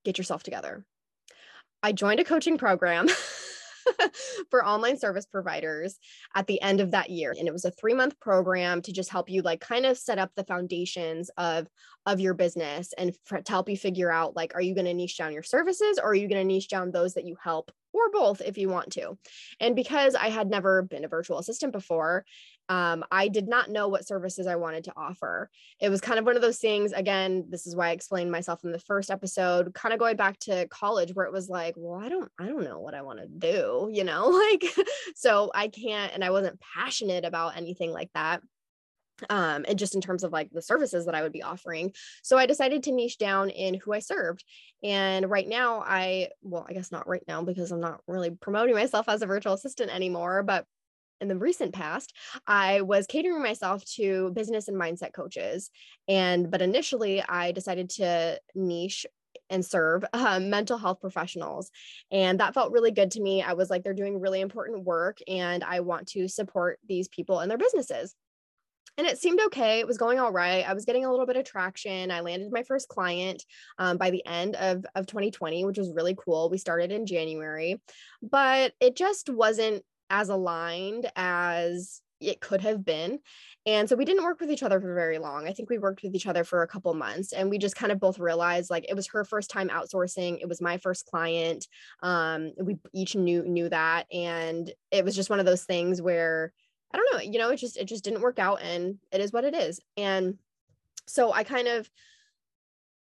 Get 0.05 0.19
yourself 0.19 0.43
together. 0.43 0.85
I 1.83 1.93
joined 1.93 2.21
a 2.21 2.25
coaching 2.25 2.59
program 2.59 3.09
for 4.51 4.65
online 4.65 4.99
service 4.99 5.27
providers 5.27 5.99
at 6.35 6.47
the 6.47 6.61
end 6.63 6.81
of 6.81 6.93
that 6.93 7.11
year. 7.11 7.35
And 7.39 7.49
it 7.49 7.53
was 7.53 7.65
a 7.65 7.71
3 7.71 7.95
month 7.95 8.19
program 8.21 8.83
to 8.83 8.93
just 8.93 9.11
help 9.11 9.29
you 9.31 9.43
like 9.43 9.61
kind 9.61 9.87
of 9.87 9.99
set 9.99 10.19
up 10.19 10.31
the 10.35 10.45
foundations 10.45 11.31
of 11.37 11.67
of 12.07 12.21
your 12.21 12.35
business 12.35 12.93
and 12.99 13.15
for, 13.25 13.41
to 13.41 13.53
help 13.53 13.69
you 13.69 13.77
figure 13.77 14.11
out 14.11 14.37
like 14.37 14.55
are 14.55 14.61
you 14.61 14.75
going 14.75 14.85
to 14.85 14.95
niche 14.95 15.17
down 15.17 15.33
your 15.33 15.43
services 15.43 15.99
or 15.99 16.11
are 16.11 16.15
you 16.15 16.29
going 16.29 16.41
to 16.41 16.45
niche 16.45 16.69
down 16.69 16.91
those 16.91 17.15
that 17.15 17.25
you 17.25 17.37
help 17.43 17.73
or 17.93 18.11
both 18.11 18.41
if 18.41 18.59
you 18.59 18.69
want 18.69 18.91
to? 18.93 19.17
And 19.61 19.75
because 19.77 20.15
i 20.15 20.29
had 20.29 20.49
never 20.49 20.83
been 20.83 21.05
a 21.05 21.09
virtual 21.09 21.39
assistant 21.39 21.73
before 21.73 22.25
um, 22.69 23.05
I 23.11 23.29
did 23.29 23.49
not 23.49 23.71
know 23.71 23.89
what 23.89 24.07
services 24.07 24.47
I 24.47 24.57
wanted 24.57 24.85
to 24.85 24.93
offer. 24.97 25.51
It 25.81 25.91
was 25.91 26.01
kind 26.01 26.19
of 26.19 26.25
one 26.25 26.37
of 26.37 26.43
those 26.43 26.59
things. 26.59 26.93
Again, 26.93 27.45
this 27.49 27.67
is 27.67 27.77
why 27.77 27.89
I 27.89 27.93
explained 27.93 28.33
myself 28.33 28.65
in 28.65 28.73
the 28.73 28.79
first 28.79 29.11
episode, 29.11 29.75
kind 29.75 29.93
of 29.93 29.99
going 29.99 30.17
back 30.17 30.39
to 30.41 30.67
college, 30.69 31.15
where 31.15 31.27
it 31.27 31.33
was 31.33 31.49
like, 31.49 31.75
well, 31.77 32.01
I 32.01 32.09
don't, 32.09 32.31
I 32.39 32.47
don't 32.47 32.65
know 32.65 32.81
what 32.81 32.95
I 32.95 33.03
want 33.03 33.21
to 33.21 33.27
do, 33.27 33.91
you 33.93 34.05
know, 34.05 34.29
like, 34.53 34.65
so 35.15 35.51
I 35.55 35.69
can't, 35.69 36.13
and 36.15 36.25
I 36.25 36.31
wasn't 36.31 36.61
passionate 36.61 37.25
about 37.25 37.57
anything 37.57 37.93
like 37.93 38.11
that 38.15 38.43
um, 39.31 39.65
and 39.69 39.79
just 39.79 39.95
in 39.95 40.01
terms 40.01 40.25
of 40.25 40.33
like 40.33 40.51
the 40.51 40.63
services 40.63 41.07
that 41.07 41.15
I 41.15 41.23
would 41.23 41.33
be 41.33 41.43
offering. 41.43 41.93
So 42.23 42.37
I 42.37 42.47
decided 42.47 42.83
to 42.85 42.93
niche 42.93 43.19
down 43.19 43.51
in 43.51 43.75
who 43.75 43.93
I 43.93 44.01
served. 44.01 44.45
And 44.83 45.31
right 45.31 45.47
now, 45.47 45.81
I, 45.81 46.29
well, 46.43 46.67
I 46.69 46.73
guess 46.73 46.91
not 46.91 47.09
right 47.09 47.23
now 47.29 47.43
because 47.43 47.71
I'm 47.71 47.81
not 47.81 48.01
really 48.07 48.31
promoting 48.31 48.75
myself 48.75 49.09
as 49.09 49.23
a 49.23 49.27
virtual 49.27 49.55
assistant 49.55 49.95
anymore, 49.95 50.43
but 50.43 50.67
in 51.21 51.29
the 51.29 51.37
recent 51.37 51.73
past, 51.73 52.15
I 52.47 52.83
was 52.83 53.07
catering 53.07 53.43
myself 53.43 53.85
to 53.97 54.31
business 54.35 54.69
and 54.69 54.81
mindset 54.81 55.13
coaches. 55.13 55.71
And, 56.09 56.51
but 56.51 56.63
initially, 56.63 57.23
I 57.23 57.53
decided 57.53 57.91
to 57.91 58.41
niche 58.55 59.07
and 59.51 59.65
serve 59.65 60.05
um, 60.13 60.51
mental 60.51 60.79
health 60.79 61.01
professionals. 61.01 61.71
And 62.11 62.41
that 62.41 62.55
felt 62.55 62.73
really 62.73 62.91
good 62.91 63.13
to 63.13 63.21
me. 63.21 63.43
I 63.43 63.55
was 63.55 63.71
like, 63.71 63.83
they're 63.83 63.95
doing 63.95 64.21
really 64.21 64.41
important 64.41 64.85
work, 64.85 65.19
and 65.29 65.63
I 65.65 65.81
want 65.81 66.09
to 66.09 66.29
support 66.29 66.79
these 66.87 67.09
people 67.09 67.41
and 67.41 67.51
their 67.51 67.59
businesses. 67.59 68.15
And 68.97 69.09
it 69.09 69.19
seemed 69.19 69.41
okay. 69.47 69.81
It 69.81 69.89
was 69.89 69.99
going 69.99 70.21
all 70.21 70.31
right. 70.31 70.69
I 70.69 70.73
was 70.73 70.85
getting 70.85 71.05
a 71.05 71.11
little 71.11 71.27
bit 71.27 71.37
of 71.37 71.45
traction. 71.45 72.13
I 72.13 72.21
landed 72.21 72.53
my 72.53 72.63
first 72.63 72.87
client 72.89 73.43
um, 73.77 73.97
by 73.97 74.11
the 74.11 74.25
end 74.25 74.55
of, 74.55 74.87
of 74.95 75.07
2020, 75.07 75.65
which 75.65 75.79
was 75.79 75.93
really 75.93 76.17
cool. 76.17 76.49
We 76.49 76.59
started 76.59 76.93
in 76.93 77.05
January, 77.05 77.83
but 78.23 78.73
it 78.79 78.95
just 78.95 79.29
wasn't 79.29 79.83
as 80.11 80.29
aligned 80.29 81.11
as 81.17 82.01
it 82.21 82.41
could 82.41 82.61
have 82.61 82.85
been. 82.85 83.19
And 83.67 83.89
so 83.89 83.97
we 83.97 84.05
didn't 84.05 84.25
work 84.25 84.41
with 84.41 84.51
each 84.51 84.63
other 84.63 84.81
for 84.81 84.95
very 84.95 85.19
long. 85.19 85.47
I 85.47 85.53
think 85.53 85.71
we 85.71 85.79
worked 85.79 86.03
with 86.03 86.15
each 86.15 86.27
other 86.27 86.45
for 86.45 86.63
a 86.63 86.69
couple 86.69 86.93
months 86.95 87.33
and 87.33 87.51
we 87.51 87.59
just 87.59 87.77
kind 87.77 87.93
of 87.93 88.01
both 88.01 88.19
realized 88.19 88.71
like 88.71 88.87
it 88.89 88.95
was 88.95 89.09
her 89.09 89.25
first 89.25 89.51
time 89.51 89.69
outsourcing, 89.69 90.39
it 90.41 90.49
was 90.49 90.61
my 90.61 90.79
first 90.79 91.07
client. 91.07 91.67
Um 92.03 92.53
we 92.61 92.77
each 92.93 93.17
knew 93.17 93.43
knew 93.45 93.69
that 93.69 94.07
and 94.13 94.73
it 94.91 95.05
was 95.05 95.17
just 95.17 95.31
one 95.31 95.41
of 95.41 95.47
those 95.47 95.65
things 95.65 96.01
where 96.01 96.53
I 96.93 96.99
don't 96.99 97.13
know, 97.13 97.21
you 97.21 97.39
know, 97.39 97.51
it 97.51 97.57
just 97.57 97.77
it 97.77 97.87
just 97.87 98.05
didn't 98.05 98.21
work 98.21 98.39
out 98.39 98.63
and 98.63 98.99
it 99.11 99.21
is 99.21 99.33
what 99.33 99.45
it 99.45 99.55
is. 99.55 99.81
And 99.97 100.39
so 101.07 101.33
I 101.33 101.45
kind 101.45 101.69
of 101.69 101.91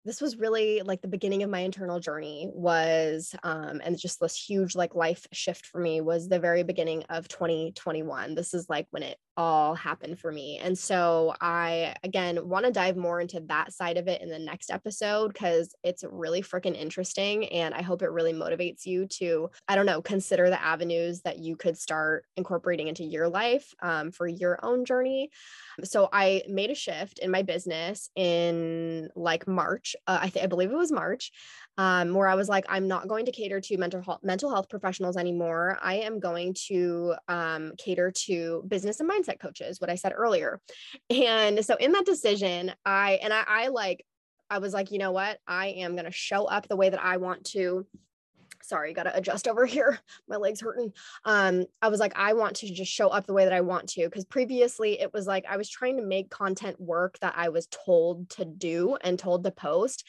this 0.04 0.21
was 0.21 0.37
really 0.37 0.82
like 0.82 1.00
the 1.00 1.09
beginning 1.09 1.42
of 1.42 1.50
my 1.50 1.61
internal 1.61 2.00
journey 2.00 2.49
was 2.52 3.35
um 3.42 3.80
and 3.85 3.99
just 3.99 4.21
this 4.21 4.37
huge 4.37 4.75
like 4.75 4.94
life 4.94 5.26
shift 5.32 5.66
for 5.66 5.80
me 5.80 6.00
was 6.00 6.28
the 6.28 6.40
very 6.40 6.62
beginning 6.62 7.02
of 7.09 7.28
2021 7.28 8.35
this 8.35 8.54
is 8.54 8.68
like 8.68 8.87
when 8.90 9.02
it 9.02 9.18
all 9.37 9.75
happened 9.75 10.18
for 10.18 10.30
me. 10.30 10.59
And 10.59 10.78
so 10.78 11.35
i 11.40 11.94
again 12.02 12.49
want 12.49 12.66
to 12.66 12.73
dive 12.73 12.97
more 12.97 13.21
into 13.21 13.40
that 13.49 13.73
side 13.73 13.97
of 13.97 14.09
it 14.09 14.21
in 14.21 14.28
the 14.28 14.38
next 14.38 14.71
episode 14.71 15.32
because 15.32 15.75
it's 15.82 16.04
really 16.11 16.42
freaking 16.42 16.78
interesting 16.78 17.47
and 17.47 17.75
i 17.75 17.82
hope 17.82 18.02
it 18.02 18.11
really 18.11 18.32
motivates 18.32 18.85
you 18.85 19.06
to 19.06 19.50
i 19.68 19.75
don't 19.75 19.87
know 19.87 20.02
consider 20.02 20.50
the 20.50 20.62
avenues 20.62 21.23
that 21.23 21.38
you 21.38 21.56
could 21.56 21.78
start 21.78 22.25
incorporating 22.37 22.88
into 22.88 23.04
your 23.04 23.28
life 23.28 23.73
um, 23.82 24.11
for 24.11 24.26
your 24.26 24.59
own 24.62 24.85
journey. 24.85 25.30
So 25.85 26.09
i 26.12 26.42
made 26.49 26.71
a 26.71 26.75
shift 26.75 27.18
in 27.18 27.30
my 27.30 27.42
business 27.42 28.11
in 28.16 29.09
like 29.16 29.49
march 29.49 29.91
uh, 30.06 30.18
I, 30.22 30.28
th- 30.28 30.44
I 30.44 30.49
believe 30.49 30.70
it 30.70 30.76
was 30.76 30.92
March, 30.92 31.30
um, 31.78 32.14
where 32.14 32.28
I 32.28 32.34
was 32.34 32.49
like, 32.49 32.64
I'm 32.68 32.88
not 32.88 33.08
going 33.08 33.26
to 33.26 33.32
cater 33.32 33.61
to 33.61 33.78
mental 33.78 34.02
health, 34.02 34.20
mental 34.22 34.50
health 34.50 34.68
professionals 34.68 35.16
anymore. 35.16 35.78
I 35.82 35.96
am 35.96 36.20
going 36.20 36.54
to 36.68 37.14
um, 37.28 37.72
cater 37.78 38.12
to 38.26 38.64
business 38.68 39.00
and 39.00 39.11
mindset 39.11 39.40
coaches, 39.40 39.80
what 39.80 39.90
I 39.90 39.94
said 39.96 40.12
earlier. 40.16 40.61
And 41.11 41.64
so 41.64 41.76
in 41.76 41.92
that 41.92 42.06
decision, 42.06 42.72
I, 42.84 43.18
and 43.22 43.32
I, 43.32 43.44
I 43.46 43.68
like, 43.68 44.04
I 44.50 44.58
was 44.58 44.75
like, 44.75 44.90
you 44.90 44.99
know 44.99 45.12
what? 45.12 45.38
I 45.46 45.68
am 45.68 45.92
going 45.92 46.04
to 46.04 46.12
show 46.12 46.44
up 46.44 46.68
the 46.68 46.76
way 46.76 46.90
that 46.90 47.02
I 47.02 47.16
want 47.16 47.44
to 47.52 47.87
sorry 48.62 48.92
gotta 48.92 49.16
adjust 49.16 49.49
over 49.49 49.66
here. 49.66 49.99
My 50.28 50.37
legs 50.37 50.61
hurting. 50.61 50.92
Um 51.25 51.66
i 51.81 51.88
was 51.88 52.00
like 52.00 52.12
i 52.16 52.33
want 52.33 52.57
to 52.57 52.73
just 52.73 52.92
show 52.92 53.09
up 53.09 53.26
the 53.26 53.33
way 53.33 53.45
that 53.45 53.52
i 53.52 53.61
want 53.61 53.88
to 53.90 54.04
because 54.04 54.25
previously 54.25 55.00
it 55.00 55.12
was 55.12 55.26
like 55.26 55.45
i 55.49 55.57
was 55.57 55.69
trying 55.69 55.97
to 55.97 56.04
make 56.04 56.31
content 56.31 56.81
work 56.81 57.19
that 57.21 57.35
i 57.37 57.49
was 57.49 57.66
told 57.66 58.28
to 58.31 58.45
do 58.45 58.97
and 59.02 59.19
told 59.19 59.45
to 59.45 59.50
post 59.50 60.04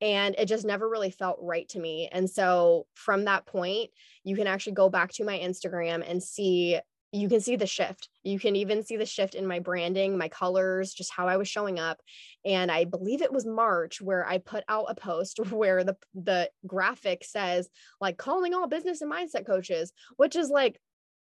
and 0.00 0.34
it 0.38 0.46
just 0.46 0.64
never 0.64 0.88
really 0.88 1.10
felt 1.10 1.38
right 1.42 1.68
to 1.70 1.80
me. 1.80 2.08
And 2.12 2.30
so 2.30 2.86
from 2.94 3.24
that 3.24 3.46
point 3.46 3.90
you 4.24 4.36
can 4.36 4.46
actually 4.46 4.74
go 4.74 4.88
back 4.88 5.12
to 5.12 5.24
my 5.24 5.38
instagram 5.38 6.08
and 6.08 6.22
see 6.22 6.78
you 7.12 7.28
can 7.28 7.40
see 7.40 7.56
the 7.56 7.66
shift. 7.66 8.08
You 8.22 8.38
can 8.38 8.54
even 8.56 8.82
see 8.82 8.96
the 8.96 9.06
shift 9.06 9.34
in 9.34 9.46
my 9.46 9.60
branding, 9.60 10.18
my 10.18 10.28
colors, 10.28 10.92
just 10.92 11.12
how 11.12 11.26
I 11.26 11.38
was 11.38 11.48
showing 11.48 11.78
up. 11.78 12.00
And 12.44 12.70
I 12.70 12.84
believe 12.84 13.22
it 13.22 13.32
was 13.32 13.46
March 13.46 14.00
where 14.00 14.26
I 14.26 14.38
put 14.38 14.64
out 14.68 14.86
a 14.88 14.94
post 14.94 15.38
where 15.50 15.84
the 15.84 15.96
the 16.14 16.50
graphic 16.66 17.24
says 17.24 17.68
like 18.00 18.18
calling 18.18 18.54
all 18.54 18.68
business 18.68 19.00
and 19.00 19.10
mindset 19.10 19.46
coaches, 19.46 19.92
which 20.16 20.36
is 20.36 20.50
like 20.50 20.78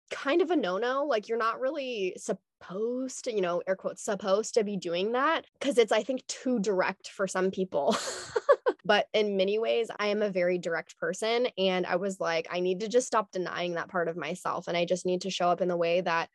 kind 0.10 0.42
of 0.42 0.52
a 0.52 0.56
no-no. 0.56 1.06
Like 1.06 1.28
you're 1.28 1.38
not 1.38 1.60
really 1.60 2.16
supposed 2.18 3.26
to, 3.26 3.34
you 3.34 3.42
know, 3.42 3.62
air 3.68 3.76
quotes 3.76 4.04
supposed 4.04 4.54
to 4.54 4.64
be 4.64 4.78
doing 4.78 5.14
that 5.14 5.46
because 5.60 5.78
it's 5.78 5.92
I 5.92 6.04
think 6.04 6.26
too 6.28 6.60
direct 6.60 7.10
for 7.10 7.28
some 7.28 7.52
people. 7.52 7.96
But 8.86 9.08
in 9.14 9.38
many 9.38 9.60
ways, 9.60 9.90
I 9.98 10.08
am 10.08 10.22
a 10.22 10.30
very 10.30 10.58
direct 10.58 10.98
person. 11.00 11.48
And 11.58 11.86
I 11.86 11.96
was 11.96 12.20
like, 12.20 12.48
I 12.52 12.60
need 12.60 12.82
to 12.82 12.90
just 12.90 13.08
stop 13.08 13.32
denying 13.32 13.76
that 13.76 13.90
part 13.90 14.08
of 14.08 14.18
myself. 14.18 14.68
And 14.68 14.76
I 14.76 14.86
just 14.86 15.06
need 15.06 15.22
to 15.22 15.30
show 15.30 15.50
up 15.50 15.62
in 15.62 15.68
the 15.70 15.78
way 15.78 16.02
that 16.02 16.30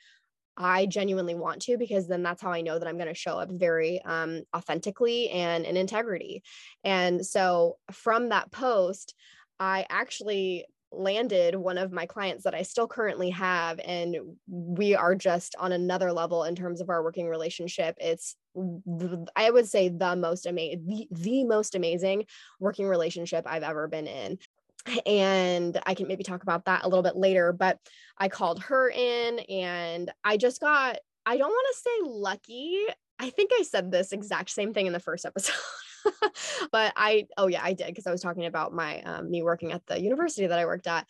I 0.56 0.86
genuinely 0.86 1.34
want 1.34 1.62
to, 1.62 1.78
because 1.78 2.08
then 2.08 2.22
that's 2.22 2.42
how 2.42 2.50
I 2.50 2.62
know 2.62 2.78
that 2.78 2.88
I'm 2.88 2.96
going 2.96 3.08
to 3.08 3.14
show 3.14 3.38
up 3.38 3.48
very 3.50 4.02
um, 4.04 4.42
authentically 4.56 5.30
and 5.30 5.64
in 5.64 5.76
integrity. 5.76 6.42
And 6.82 7.24
so 7.24 7.76
from 7.92 8.30
that 8.30 8.50
post, 8.50 9.14
I 9.60 9.86
actually 9.88 10.66
landed 10.92 11.54
one 11.54 11.78
of 11.78 11.92
my 11.92 12.06
clients 12.06 12.44
that 12.44 12.54
I 12.54 12.62
still 12.62 12.88
currently 12.88 13.30
have. 13.30 13.80
And 13.84 14.16
we 14.46 14.94
are 14.94 15.14
just 15.14 15.54
on 15.58 15.72
another 15.72 16.12
level 16.12 16.44
in 16.44 16.54
terms 16.54 16.80
of 16.80 16.88
our 16.88 17.02
working 17.02 17.28
relationship. 17.28 17.96
It's, 17.98 18.36
I 19.36 19.50
would 19.50 19.68
say, 19.68 19.88
the 19.88 20.16
most 20.16 20.46
amazing, 20.46 20.86
the, 20.86 21.08
the 21.10 21.44
most 21.44 21.74
amazing 21.74 22.24
working 22.58 22.86
relationship 22.86 23.44
I've 23.46 23.62
ever 23.62 23.88
been 23.88 24.06
in. 24.06 24.38
And 25.04 25.78
I 25.84 25.94
can 25.94 26.08
maybe 26.08 26.24
talk 26.24 26.42
about 26.42 26.64
that 26.64 26.84
a 26.84 26.88
little 26.88 27.02
bit 27.02 27.16
later, 27.16 27.52
but 27.52 27.78
I 28.16 28.28
called 28.28 28.62
her 28.64 28.88
in 28.88 29.40
and 29.40 30.10
I 30.24 30.36
just 30.36 30.60
got, 30.60 30.98
I 31.26 31.36
don't 31.36 31.50
want 31.50 31.66
to 31.74 31.80
say 31.80 32.10
lucky. 32.10 32.78
I 33.18 33.30
think 33.30 33.50
I 33.52 33.62
said 33.62 33.90
this 33.90 34.12
exact 34.12 34.50
same 34.50 34.72
thing 34.72 34.86
in 34.86 34.92
the 34.92 35.00
first 35.00 35.26
episode. 35.26 35.54
but 36.72 36.92
I, 36.96 37.26
oh 37.36 37.46
yeah, 37.46 37.62
I 37.62 37.72
did 37.72 37.88
because 37.88 38.06
I 38.06 38.10
was 38.12 38.20
talking 38.20 38.46
about 38.46 38.72
my 38.72 39.00
um, 39.02 39.30
me 39.30 39.42
working 39.42 39.72
at 39.72 39.86
the 39.86 40.00
university 40.00 40.46
that 40.46 40.58
I 40.58 40.66
worked 40.66 40.86
at. 40.86 41.06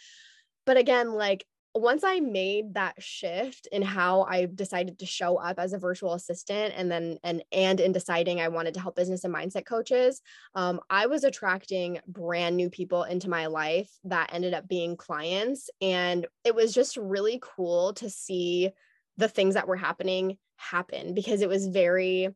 But 0.66 0.76
again, 0.76 1.12
like 1.12 1.44
once 1.74 2.02
I 2.04 2.20
made 2.20 2.74
that 2.74 3.00
shift 3.02 3.68
in 3.70 3.82
how 3.82 4.22
I 4.22 4.46
decided 4.46 4.98
to 4.98 5.06
show 5.06 5.36
up 5.36 5.58
as 5.58 5.72
a 5.72 5.78
virtual 5.78 6.14
assistant, 6.14 6.74
and 6.76 6.90
then 6.90 7.18
and 7.22 7.42
and 7.52 7.80
in 7.80 7.92
deciding 7.92 8.40
I 8.40 8.48
wanted 8.48 8.74
to 8.74 8.80
help 8.80 8.96
business 8.96 9.24
and 9.24 9.34
mindset 9.34 9.66
coaches, 9.66 10.20
um, 10.54 10.80
I 10.90 11.06
was 11.06 11.24
attracting 11.24 12.00
brand 12.06 12.56
new 12.56 12.70
people 12.70 13.04
into 13.04 13.30
my 13.30 13.46
life 13.46 13.90
that 14.04 14.30
ended 14.32 14.54
up 14.54 14.68
being 14.68 14.96
clients, 14.96 15.70
and 15.80 16.26
it 16.44 16.54
was 16.54 16.74
just 16.74 16.96
really 16.96 17.40
cool 17.42 17.92
to 17.94 18.10
see 18.10 18.70
the 19.16 19.28
things 19.28 19.54
that 19.54 19.68
were 19.68 19.76
happening 19.76 20.38
happen 20.56 21.14
because 21.14 21.40
it 21.42 21.48
was 21.48 21.66
very 21.66 22.28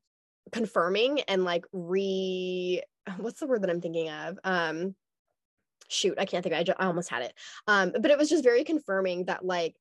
confirming 0.51 1.21
and 1.23 1.45
like 1.45 1.65
re 1.73 2.83
what's 3.19 3.41
the 3.41 3.47
word 3.47 3.63
that 3.63 3.71
I'm 3.71 3.81
thinking 3.81 4.11
of? 4.11 4.39
Um 4.45 4.95
shoot, 5.89 6.19
I 6.19 6.25
can't 6.25 6.43
think. 6.43 6.55
I, 6.55 6.65
I 6.83 6.87
almost 6.87 7.11
had 7.11 7.23
it. 7.23 7.35
Um 7.67 7.93
but 7.93 8.11
it 8.11 8.19
was 8.19 8.31
just 8.31 8.45
very 8.45 8.65
confirming 8.65 9.27
that 9.27 9.45
like 9.45 9.77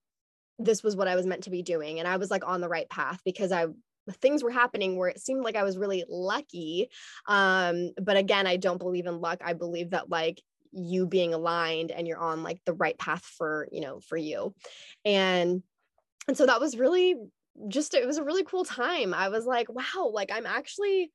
this 0.59 0.83
was 0.83 0.95
what 0.95 1.07
I 1.07 1.15
was 1.15 1.25
meant 1.25 1.43
to 1.43 1.49
be 1.49 1.63
doing 1.63 1.99
and 1.99 2.07
I 2.07 2.17
was 2.17 2.29
like 2.29 2.47
on 2.47 2.61
the 2.61 2.69
right 2.69 2.89
path 2.89 3.19
because 3.25 3.51
I 3.51 3.67
things 4.13 4.43
were 4.43 4.51
happening 4.51 4.97
where 4.97 5.09
it 5.09 5.19
seemed 5.19 5.43
like 5.43 5.55
I 5.55 5.63
was 5.63 5.77
really 5.77 6.03
lucky. 6.07 6.89
Um 7.27 7.91
but 8.01 8.17
again, 8.17 8.47
I 8.47 8.57
don't 8.57 8.79
believe 8.79 9.05
in 9.05 9.21
luck. 9.21 9.41
I 9.43 9.53
believe 9.53 9.91
that 9.91 10.09
like 10.09 10.41
you 10.71 11.05
being 11.05 11.33
aligned 11.33 11.91
and 11.91 12.07
you're 12.07 12.17
on 12.17 12.43
like 12.43 12.61
the 12.65 12.73
right 12.73 12.97
path 12.97 13.23
for, 13.23 13.67
you 13.71 13.81
know, 13.81 13.99
for 13.99 14.17
you. 14.17 14.53
And 15.05 15.63
and 16.27 16.37
so 16.37 16.45
that 16.45 16.59
was 16.59 16.77
really 16.77 17.15
just 17.67 17.93
it 17.93 18.07
was 18.07 18.17
a 18.17 18.23
really 18.23 18.43
cool 18.43 18.65
time. 18.65 19.13
I 19.13 19.29
was 19.29 19.45
like, 19.45 19.67
wow, 19.69 20.11
like 20.13 20.31
I'm 20.31 20.45
actually 20.45 21.11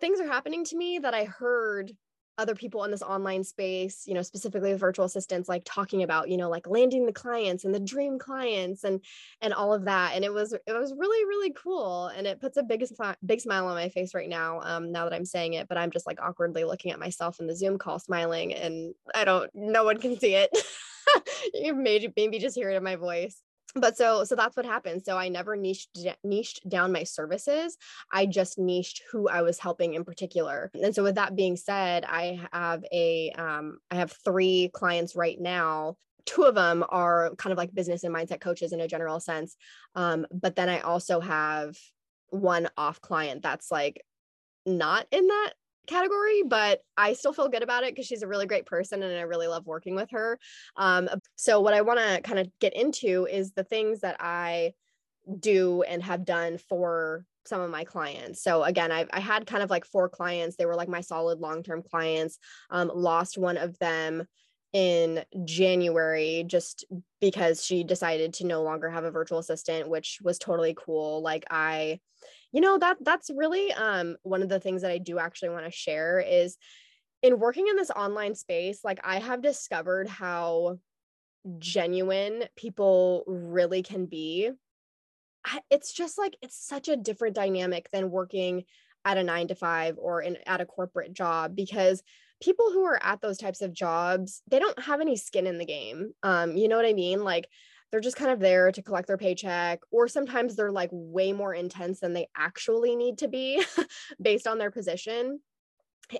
things 0.00 0.20
are 0.20 0.26
happening 0.26 0.64
to 0.66 0.76
me 0.76 0.98
that 0.98 1.14
I 1.14 1.24
heard 1.24 1.92
other 2.36 2.54
people 2.54 2.82
in 2.82 2.90
this 2.90 3.02
online 3.02 3.44
space, 3.44 4.02
you 4.06 4.14
know, 4.14 4.22
specifically 4.22 4.72
virtual 4.74 5.04
assistants 5.04 5.48
like 5.48 5.62
talking 5.64 6.02
about, 6.02 6.28
you 6.28 6.36
know, 6.36 6.50
like 6.50 6.66
landing 6.66 7.06
the 7.06 7.12
clients 7.12 7.64
and 7.64 7.72
the 7.72 7.80
dream 7.80 8.18
clients 8.18 8.82
and 8.82 9.04
and 9.40 9.54
all 9.54 9.72
of 9.72 9.84
that. 9.84 10.12
And 10.14 10.24
it 10.24 10.32
was 10.32 10.52
it 10.52 10.72
was 10.72 10.92
really 10.96 11.24
really 11.26 11.52
cool 11.52 12.08
and 12.08 12.26
it 12.26 12.40
puts 12.40 12.56
a 12.56 12.62
big 12.62 12.84
big 13.24 13.40
smile 13.40 13.66
on 13.68 13.74
my 13.76 13.88
face 13.88 14.14
right 14.14 14.28
now 14.28 14.60
um 14.64 14.90
now 14.90 15.04
that 15.04 15.14
I'm 15.14 15.24
saying 15.24 15.54
it, 15.54 15.68
but 15.68 15.78
I'm 15.78 15.90
just 15.90 16.06
like 16.06 16.20
awkwardly 16.20 16.64
looking 16.64 16.90
at 16.90 16.98
myself 16.98 17.38
in 17.38 17.46
the 17.46 17.56
Zoom 17.56 17.78
call 17.78 17.98
smiling 18.00 18.52
and 18.52 18.94
I 19.14 19.24
don't 19.24 19.50
no 19.54 19.84
one 19.84 20.00
can 20.00 20.18
see 20.18 20.34
it. 20.34 20.50
you 21.54 21.74
maybe 21.74 22.12
maybe 22.16 22.38
just 22.40 22.56
hear 22.56 22.70
it 22.70 22.76
in 22.76 22.82
my 22.82 22.96
voice 22.96 23.43
but 23.74 23.96
so 23.96 24.24
so 24.24 24.34
that's 24.34 24.56
what 24.56 24.66
happened. 24.66 25.02
So 25.04 25.16
i 25.16 25.28
never 25.28 25.56
niched 25.56 25.98
niched 26.22 26.68
down 26.68 26.92
my 26.92 27.04
services. 27.04 27.76
I 28.12 28.26
just 28.26 28.58
niched 28.58 29.02
who 29.10 29.28
i 29.28 29.42
was 29.42 29.58
helping 29.58 29.94
in 29.94 30.04
particular. 30.04 30.70
And 30.80 30.94
so 30.94 31.02
with 31.02 31.16
that 31.16 31.36
being 31.36 31.56
said 31.56 32.04
i 32.04 32.40
have 32.52 32.84
a 32.92 33.30
um, 33.32 33.78
I 33.90 33.96
have 33.96 34.12
three 34.24 34.70
clients 34.72 35.16
right 35.16 35.40
now. 35.40 35.96
Two 36.26 36.44
of 36.44 36.54
them 36.54 36.84
are 36.88 37.34
kind 37.36 37.52
of 37.52 37.58
like 37.58 37.74
business 37.74 38.04
and 38.04 38.14
mindset 38.14 38.40
coaches 38.40 38.72
in 38.72 38.80
a 38.80 38.88
general 38.88 39.20
sense. 39.20 39.56
Um, 39.94 40.26
but 40.32 40.56
then 40.56 40.68
i 40.68 40.80
also 40.80 41.20
have 41.20 41.76
one 42.30 42.68
off 42.76 43.00
client 43.00 43.42
that's 43.42 43.70
like 43.70 44.02
not 44.66 45.06
in 45.10 45.26
that 45.26 45.52
category, 45.86 46.42
but 46.46 46.80
I 46.96 47.14
still 47.14 47.32
feel 47.32 47.48
good 47.48 47.62
about 47.62 47.84
it 47.84 47.94
because 47.94 48.06
she's 48.06 48.22
a 48.22 48.28
really 48.28 48.46
great 48.46 48.66
person 48.66 49.02
and 49.02 49.16
I 49.16 49.22
really 49.22 49.46
love 49.46 49.66
working 49.66 49.94
with 49.94 50.10
her. 50.10 50.38
Um, 50.76 51.08
so, 51.36 51.60
what 51.60 51.74
I 51.74 51.82
want 51.82 52.00
to 52.00 52.20
kind 52.22 52.38
of 52.38 52.48
get 52.60 52.74
into 52.74 53.26
is 53.30 53.52
the 53.52 53.64
things 53.64 54.00
that 54.00 54.16
I 54.20 54.72
do 55.40 55.82
and 55.82 56.02
have 56.02 56.24
done 56.24 56.58
for 56.58 57.24
some 57.46 57.60
of 57.60 57.70
my 57.70 57.84
clients. 57.84 58.42
So 58.42 58.62
again, 58.62 58.90
I've, 58.90 59.08
I 59.12 59.20
had 59.20 59.46
kind 59.46 59.62
of 59.62 59.70
like 59.70 59.84
four 59.84 60.08
clients. 60.08 60.56
They 60.56 60.66
were 60.66 60.74
like 60.74 60.88
my 60.88 61.02
solid 61.02 61.40
long-term 61.40 61.82
clients. 61.82 62.38
Um, 62.70 62.90
lost 62.94 63.36
one 63.36 63.56
of 63.56 63.78
them 63.78 64.24
in 64.72 65.24
January 65.44 66.44
just 66.46 66.84
because 67.20 67.64
she 67.64 67.84
decided 67.84 68.34
to 68.34 68.46
no 68.46 68.62
longer 68.62 68.90
have 68.90 69.04
a 69.04 69.10
virtual 69.10 69.38
assistant, 69.38 69.88
which 69.88 70.18
was 70.22 70.38
totally 70.38 70.74
cool. 70.76 71.22
Like 71.22 71.44
I 71.50 72.00
you 72.54 72.60
know 72.62 72.78
that 72.78 72.96
that's 73.02 73.30
really 73.34 73.72
um 73.72 74.16
one 74.22 74.42
of 74.42 74.48
the 74.48 74.60
things 74.60 74.82
that 74.82 74.90
i 74.90 74.98
do 74.98 75.18
actually 75.18 75.50
want 75.50 75.64
to 75.64 75.70
share 75.70 76.20
is 76.20 76.56
in 77.22 77.38
working 77.38 77.66
in 77.68 77.76
this 77.76 77.90
online 77.90 78.34
space 78.34 78.80
like 78.84 79.00
i 79.04 79.18
have 79.18 79.42
discovered 79.42 80.08
how 80.08 80.78
genuine 81.58 82.44
people 82.56 83.24
really 83.26 83.82
can 83.82 84.06
be. 84.06 84.50
It's 85.70 85.92
just 85.92 86.16
like 86.16 86.36
it's 86.40 86.56
such 86.66 86.88
a 86.88 86.96
different 86.96 87.36
dynamic 87.36 87.90
than 87.92 88.10
working 88.10 88.64
at 89.04 89.18
a 89.18 89.24
9 89.24 89.48
to 89.48 89.54
5 89.54 89.96
or 89.98 90.22
in 90.22 90.38
at 90.46 90.62
a 90.62 90.66
corporate 90.66 91.12
job 91.12 91.54
because 91.54 92.02
people 92.42 92.70
who 92.72 92.84
are 92.84 92.98
at 93.02 93.20
those 93.20 93.36
types 93.36 93.60
of 93.60 93.72
jobs 93.72 94.42
they 94.48 94.58
don't 94.58 94.78
have 94.80 95.00
any 95.00 95.16
skin 95.16 95.46
in 95.46 95.58
the 95.58 95.64
game 95.64 96.12
um 96.22 96.56
you 96.56 96.68
know 96.68 96.76
what 96.76 96.86
i 96.86 96.94
mean? 96.94 97.22
Like 97.22 97.48
they're 97.90 98.00
just 98.00 98.16
kind 98.16 98.30
of 98.30 98.40
there 98.40 98.72
to 98.72 98.82
collect 98.82 99.06
their 99.06 99.16
paycheck 99.16 99.80
or 99.90 100.08
sometimes 100.08 100.56
they're 100.56 100.72
like 100.72 100.90
way 100.92 101.32
more 101.32 101.54
intense 101.54 102.00
than 102.00 102.12
they 102.12 102.28
actually 102.36 102.96
need 102.96 103.18
to 103.18 103.28
be 103.28 103.64
based 104.22 104.46
on 104.46 104.58
their 104.58 104.70
position. 104.70 105.40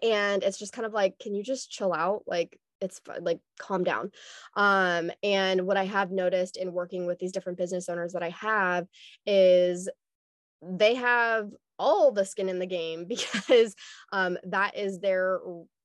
And 0.03 0.43
it's 0.43 0.59
just 0.59 0.73
kind 0.73 0.87
of 0.87 0.93
like 0.93 1.19
can 1.19 1.35
you 1.35 1.43
just 1.43 1.71
chill 1.71 1.93
out? 1.93 2.23
Like 2.27 2.59
it's 2.81 3.01
like 3.21 3.41
calm 3.59 3.85
down. 3.85 4.11
Um 4.57 5.11
and 5.23 5.67
what 5.67 5.77
i 5.77 5.85
have 5.85 6.11
noticed 6.11 6.57
in 6.57 6.73
working 6.73 7.07
with 7.07 7.19
these 7.19 7.33
different 7.33 7.59
business 7.59 7.89
owners 7.89 8.13
that 8.13 8.23
i 8.23 8.31
have 8.31 8.87
is 9.27 9.89
they 10.63 10.95
have 10.95 11.51
all 11.79 12.13
the 12.13 12.25
skin 12.25 12.49
in 12.49 12.59
the 12.59 12.67
game 12.67 13.05
because 13.09 13.75
um 14.13 14.39
that 14.45 14.77
is 14.77 15.01
their 15.01 15.41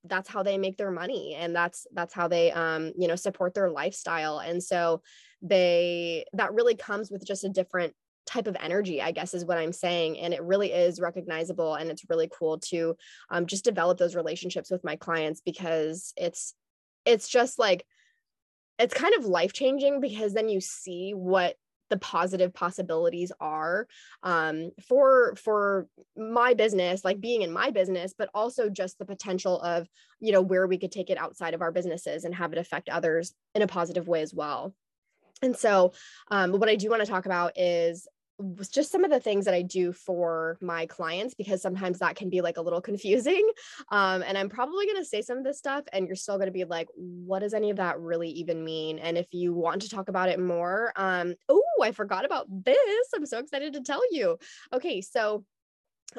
that's 0.05 0.29
how 0.29 0.43
they 0.43 0.57
make 0.57 0.77
their 0.77 0.91
money 0.91 1.35
and 1.35 1.55
that's 1.55 1.85
that's 1.93 2.13
how 2.13 2.27
they 2.27 2.51
um 2.51 2.91
you 2.97 3.07
know 3.07 3.15
support 3.15 3.53
their 3.53 3.69
lifestyle. 3.69 4.39
And 4.39 4.63
so 4.63 5.01
they 5.41 6.25
that 6.33 6.53
really 6.53 6.75
comes 6.75 7.09
with 7.11 7.25
just 7.25 7.43
a 7.43 7.49
different 7.49 7.93
type 8.25 8.47
of 8.47 8.57
energy 8.59 9.01
i 9.01 9.11
guess 9.11 9.33
is 9.33 9.45
what 9.45 9.57
i'm 9.57 9.73
saying 9.73 10.19
and 10.19 10.33
it 10.33 10.43
really 10.43 10.71
is 10.71 10.99
recognizable 10.99 11.75
and 11.75 11.89
it's 11.89 12.09
really 12.09 12.29
cool 12.37 12.59
to 12.59 12.95
um, 13.31 13.45
just 13.45 13.63
develop 13.63 13.97
those 13.97 14.15
relationships 14.15 14.69
with 14.69 14.83
my 14.83 14.95
clients 14.95 15.41
because 15.43 16.13
it's 16.15 16.53
it's 17.05 17.27
just 17.27 17.57
like 17.57 17.85
it's 18.77 18.93
kind 18.93 19.13
of 19.15 19.25
life 19.25 19.51
changing 19.51 19.99
because 19.99 20.33
then 20.33 20.47
you 20.47 20.61
see 20.61 21.11
what 21.11 21.55
the 21.89 21.97
positive 21.97 22.53
possibilities 22.53 23.31
are 23.39 23.87
um, 24.23 24.71
for 24.87 25.35
for 25.35 25.87
my 26.15 26.53
business 26.53 27.03
like 27.03 27.19
being 27.19 27.41
in 27.41 27.51
my 27.51 27.71
business 27.71 28.13
but 28.17 28.29
also 28.33 28.69
just 28.69 28.99
the 28.99 29.05
potential 29.05 29.59
of 29.61 29.87
you 30.19 30.31
know 30.31 30.41
where 30.41 30.67
we 30.67 30.77
could 30.77 30.91
take 30.91 31.09
it 31.09 31.17
outside 31.17 31.53
of 31.53 31.61
our 31.61 31.71
businesses 31.71 32.25
and 32.25 32.35
have 32.35 32.53
it 32.53 32.59
affect 32.59 32.89
others 32.89 33.33
in 33.55 33.61
a 33.61 33.67
positive 33.67 34.07
way 34.07 34.21
as 34.21 34.33
well 34.33 34.73
and 35.41 35.55
so 35.55 35.93
um, 36.31 36.51
what 36.53 36.69
i 36.69 36.75
do 36.75 36.89
want 36.89 37.01
to 37.01 37.09
talk 37.09 37.25
about 37.25 37.57
is 37.57 38.07
just 38.71 38.91
some 38.91 39.03
of 39.03 39.11
the 39.11 39.19
things 39.19 39.45
that 39.45 39.53
I 39.53 39.61
do 39.61 39.91
for 39.91 40.57
my 40.61 40.85
clients 40.85 41.33
because 41.33 41.61
sometimes 41.61 41.99
that 41.99 42.15
can 42.15 42.29
be 42.29 42.41
like 42.41 42.57
a 42.57 42.61
little 42.61 42.81
confusing. 42.89 43.47
Um, 43.89 44.23
and 44.23 44.37
I'm 44.37 44.49
probably 44.49 44.85
going 44.85 44.97
to 44.97 45.05
say 45.05 45.21
some 45.21 45.37
of 45.37 45.43
this 45.43 45.57
stuff, 45.57 45.83
and 45.91 46.07
you're 46.07 46.15
still 46.15 46.37
going 46.37 46.47
to 46.47 46.53
be 46.53 46.63
like, 46.63 46.87
what 46.95 47.39
does 47.39 47.53
any 47.53 47.69
of 47.69 47.77
that 47.77 47.99
really 47.99 48.29
even 48.29 48.63
mean? 48.63 48.99
And 48.99 49.17
if 49.17 49.33
you 49.33 49.53
want 49.53 49.81
to 49.81 49.89
talk 49.89 50.09
about 50.09 50.29
it 50.29 50.39
more, 50.39 50.93
um, 50.95 51.35
oh, 51.47 51.63
I 51.81 51.91
forgot 51.91 52.25
about 52.25 52.47
this. 52.49 53.07
I'm 53.15 53.25
so 53.25 53.39
excited 53.39 53.73
to 53.73 53.81
tell 53.81 54.01
you. 54.11 54.37
Okay, 54.73 55.01
so 55.01 55.43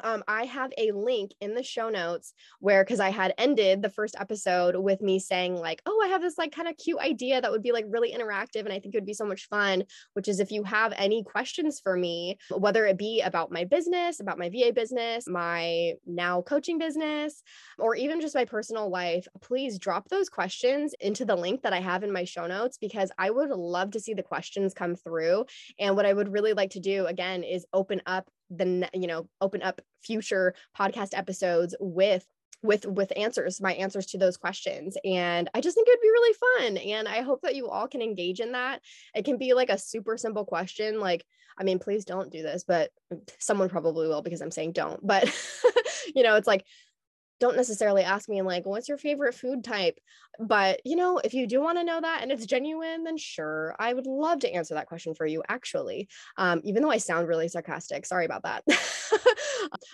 um, 0.02 0.23
I 0.28 0.44
have 0.44 0.73
a 0.78 0.92
link 0.92 1.32
in 1.40 1.54
the 1.54 1.62
show 1.62 1.88
notes 1.88 2.32
where, 2.61 2.85
because 2.85 3.00
I 3.00 3.11
had 3.11 3.35
ended 3.38 3.82
the 3.82 3.90
first 3.90 4.14
episode 4.18 4.76
with 4.76 5.00
me 5.00 5.18
saying, 5.18 5.54
like, 5.54 5.82
oh, 5.87 6.02
I 6.04 6.09
have 6.09 6.23
this 6.23 6.38
like 6.38 6.52
kind 6.52 6.68
of 6.68 6.76
cute 6.76 6.99
idea 6.99 7.40
that 7.40 7.50
would 7.50 7.62
be 7.62 7.73
like 7.73 7.85
really 7.88 8.12
interactive 8.12 8.61
and 8.61 8.73
I 8.73 8.78
think 8.78 8.94
it 8.94 8.99
would 8.99 9.06
be 9.06 9.14
so 9.14 9.25
much 9.25 9.49
fun, 9.49 9.85
which 10.14 10.28
is 10.28 10.40
if 10.40 10.50
you 10.50 10.62
have 10.64 10.92
any 10.97 11.23
questions 11.23 11.80
for 11.80 11.97
me, 11.97 12.38
whether 12.50 12.87
it 12.87 12.99
be 12.99 13.20
about 13.20 13.50
my 13.50 13.64
business, 13.64 14.20
about 14.20 14.38
my 14.38 14.49
VA 14.49 14.73
business, 14.73 15.26
my 15.26 15.94
now 16.06 16.42
coaching 16.42 16.78
business, 16.78 17.42
or 17.78 17.94
even 17.94 18.20
just 18.20 18.35
my 18.35 18.44
personal 18.44 18.90
life, 18.90 19.26
please 19.40 19.78
drop 19.78 20.09
those 20.09 20.28
questions 20.28 20.94
into 21.00 21.25
the 21.25 21.37
link 21.37 21.62
that 21.62 21.73
I 21.73 21.80
have 21.80 22.02
in 22.02 22.12
my 22.12 22.25
show 22.25 22.47
notes 22.47 22.78
because 22.78 23.11
I 23.18 23.30
would 23.30 23.50
love 23.50 23.92
to 23.92 24.00
see 24.00 24.14
the 24.14 24.23
questions 24.23 24.75
come 24.75 24.97
through. 24.97 25.47
And 25.78 25.97
what 25.97 26.06
I 26.06 26.12
would 26.12 26.32
really 26.32 26.52
like 26.52 26.70
to 26.70 26.80
do 26.80 27.06
again 27.06 27.42
is 27.42 27.66
open 27.73 28.02
up 28.06 28.28
the 28.50 28.88
you 28.92 29.07
know 29.07 29.28
open 29.40 29.62
up 29.62 29.80
future 30.02 30.54
podcast 30.78 31.11
episodes 31.12 31.75
with 31.80 32.26
with 32.62 32.85
with 32.87 33.12
answers 33.16 33.61
my 33.61 33.73
answers 33.75 34.07
to 34.07 34.19
those 34.19 34.37
questions. 34.37 34.97
And 35.04 35.49
i 35.54 35.61
just 35.61 35.75
think 35.75 35.88
it 35.88 35.92
would 35.92 36.00
be 36.00 36.11
really 36.11 36.37
fun. 36.59 36.76
And 36.76 37.09
i 37.09 37.23
hope 37.23 37.40
that 37.42 37.57
you 37.57 37.69
all 37.69 37.88
can 37.88 38.02
engage 38.02 38.40
in 38.40 38.52
that. 38.52 38.80
It 39.14 39.25
can 39.25 39.38
be 39.38 39.54
like 39.54 39.71
a 39.71 39.78
super 39.78 40.16
simple 40.16 40.45
question 40.45 41.00
like 41.00 41.25
i 41.59 41.64
mean 41.64 41.78
please 41.78 42.04
don't 42.04 42.30
do 42.30 42.42
this 42.42 42.64
but 42.66 42.90
someone 43.38 43.69
probably 43.69 44.07
will 44.07 44.23
because 44.23 44.40
i'm 44.40 44.50
saying 44.50 44.73
don't 44.73 45.04
but 45.04 45.25
you 46.14 46.23
know 46.23 46.37
it's 46.37 46.47
like 46.47 46.64
don't 47.40 47.56
necessarily 47.56 48.02
ask 48.02 48.28
me 48.28 48.42
like 48.42 48.66
what's 48.66 48.88
your 48.88 48.99
favorite 48.99 49.35
food 49.35 49.64
type? 49.64 49.99
But 50.38 50.80
you 50.85 50.97
know 50.97 51.18
if 51.18 51.35
you 51.35 51.47
do 51.47 51.61
want 51.61 51.78
to 51.78 51.85
know 51.85 52.00
that 52.00 52.23
and 52.23 52.30
it's 52.30 52.47
genuine 52.47 53.04
then 53.04 53.18
sure 53.18 53.75
i 53.78 53.92
would 53.92 54.06
love 54.06 54.40
to 54.40 54.50
answer 54.50 54.75
that 54.75 54.87
question 54.87 55.14
for 55.14 55.26
you 55.26 55.42
actually 55.49 56.09
um, 56.38 56.61
even 56.64 56.82
though 56.82 56.90
i 56.90 56.99
sound 56.99 57.28
really 57.28 57.49
sarcastic 57.49 58.06
sorry 58.06 58.25
about 58.25 58.44
that. 58.44 58.64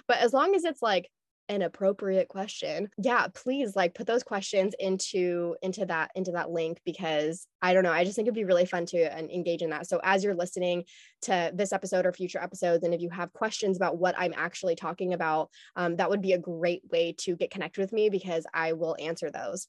But 0.08 0.18
as 0.18 0.32
long 0.32 0.54
as 0.54 0.64
it's 0.64 0.82
like 0.82 1.10
an 1.48 1.62
appropriate 1.62 2.28
question. 2.28 2.88
Yeah 2.98 3.26
please 3.34 3.76
like 3.76 3.94
put 3.94 4.06
those 4.06 4.22
questions 4.22 4.74
into 4.78 5.56
into 5.62 5.86
that 5.86 6.10
into 6.14 6.32
that 6.32 6.50
link 6.50 6.80
because 6.84 7.46
i 7.62 7.72
don't 7.72 7.82
know 7.82 7.92
i 7.92 8.04
just 8.04 8.16
think 8.16 8.26
it'd 8.26 8.34
be 8.34 8.44
really 8.44 8.66
fun 8.66 8.86
to 8.86 9.04
uh, 9.04 9.18
engage 9.18 9.62
in 9.62 9.70
that. 9.70 9.88
So 9.88 10.00
as 10.02 10.24
you're 10.24 10.34
listening 10.34 10.84
to 11.22 11.50
this 11.54 11.72
episode 11.72 12.06
or 12.06 12.12
future 12.12 12.42
episodes 12.42 12.84
and 12.84 12.94
if 12.94 13.00
you 13.00 13.10
have 13.10 13.32
questions 13.32 13.76
about 13.76 13.98
what 13.98 14.14
i'm 14.18 14.34
actually 14.36 14.76
talking 14.76 15.12
about 15.12 15.50
um, 15.76 15.96
that 15.96 16.10
would 16.10 16.22
be 16.22 16.32
a 16.32 16.38
great 16.38 16.82
way 16.90 17.14
to 17.18 17.36
get 17.36 17.50
connected 17.50 17.80
with 17.80 17.92
me 17.92 18.08
because 18.08 18.46
i 18.52 18.72
will 18.72 18.96
answer 18.98 19.30
those. 19.30 19.68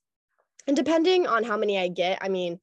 And 0.66 0.76
depending 0.76 1.28
on 1.28 1.44
how 1.44 1.58
many 1.58 1.78
i 1.78 1.88
get 1.88 2.20
i 2.22 2.30
mean 2.30 2.60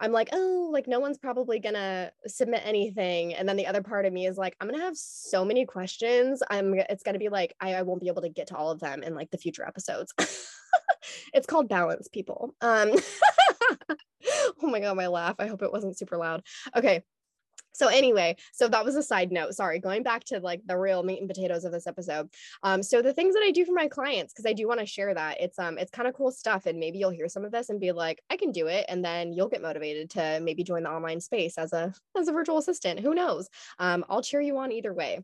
I'm 0.00 0.12
like, 0.12 0.28
oh, 0.32 0.68
like 0.72 0.86
no 0.86 1.00
one's 1.00 1.18
probably 1.18 1.58
gonna 1.58 2.10
submit 2.26 2.62
anything. 2.64 3.34
And 3.34 3.48
then 3.48 3.56
the 3.56 3.66
other 3.66 3.82
part 3.82 4.06
of 4.06 4.12
me 4.12 4.26
is 4.26 4.36
like, 4.36 4.56
I'm 4.60 4.68
gonna 4.68 4.82
have 4.82 4.96
so 4.96 5.44
many 5.44 5.64
questions. 5.64 6.42
I'm 6.50 6.74
it's 6.74 7.02
gonna 7.02 7.18
be 7.18 7.28
like 7.28 7.54
I, 7.60 7.74
I 7.74 7.82
won't 7.82 8.00
be 8.00 8.08
able 8.08 8.22
to 8.22 8.28
get 8.28 8.48
to 8.48 8.56
all 8.56 8.70
of 8.70 8.80
them 8.80 9.02
in 9.02 9.14
like 9.14 9.30
the 9.30 9.38
future 9.38 9.66
episodes. 9.66 10.12
it's 11.32 11.46
called 11.46 11.68
balance, 11.68 12.08
people. 12.08 12.54
Um 12.60 12.92
oh 14.62 14.68
my 14.68 14.80
god, 14.80 14.96
my 14.96 15.06
laugh. 15.06 15.36
I 15.38 15.46
hope 15.46 15.62
it 15.62 15.72
wasn't 15.72 15.98
super 15.98 16.16
loud. 16.16 16.42
Okay 16.76 17.02
so 17.76 17.88
anyway 17.88 18.34
so 18.52 18.68
that 18.68 18.84
was 18.84 18.96
a 18.96 19.02
side 19.02 19.30
note 19.30 19.54
sorry 19.54 19.78
going 19.78 20.02
back 20.02 20.24
to 20.24 20.40
like 20.40 20.60
the 20.66 20.76
real 20.76 21.02
meat 21.02 21.20
and 21.20 21.28
potatoes 21.28 21.64
of 21.64 21.72
this 21.72 21.86
episode. 21.86 22.28
Um 22.62 22.82
so 22.82 23.02
the 23.02 23.12
things 23.12 23.34
that 23.34 23.42
i 23.44 23.50
do 23.50 23.64
for 23.64 23.72
my 23.72 23.88
clients 23.88 24.32
because 24.32 24.46
i 24.46 24.52
do 24.52 24.66
want 24.66 24.80
to 24.80 24.86
share 24.86 25.12
that 25.14 25.40
it's 25.40 25.58
um 25.58 25.78
it's 25.78 25.90
kind 25.90 26.08
of 26.08 26.14
cool 26.14 26.30
stuff 26.30 26.66
and 26.66 26.78
maybe 26.78 26.98
you'll 26.98 27.10
hear 27.10 27.28
some 27.28 27.44
of 27.44 27.52
this 27.52 27.68
and 27.68 27.80
be 27.80 27.92
like 27.92 28.22
i 28.30 28.36
can 28.36 28.52
do 28.52 28.66
it 28.66 28.86
and 28.88 29.04
then 29.04 29.32
you'll 29.32 29.48
get 29.48 29.62
motivated 29.62 30.10
to 30.10 30.40
maybe 30.42 30.64
join 30.64 30.82
the 30.84 30.90
online 30.90 31.20
space 31.20 31.58
as 31.58 31.72
a 31.72 31.92
as 32.18 32.28
a 32.28 32.32
virtual 32.32 32.58
assistant 32.58 33.00
who 33.00 33.14
knows? 33.14 33.48
Um 33.78 34.04
i'll 34.08 34.22
cheer 34.22 34.40
you 34.40 34.58
on 34.58 34.72
either 34.72 34.94
way. 34.94 35.20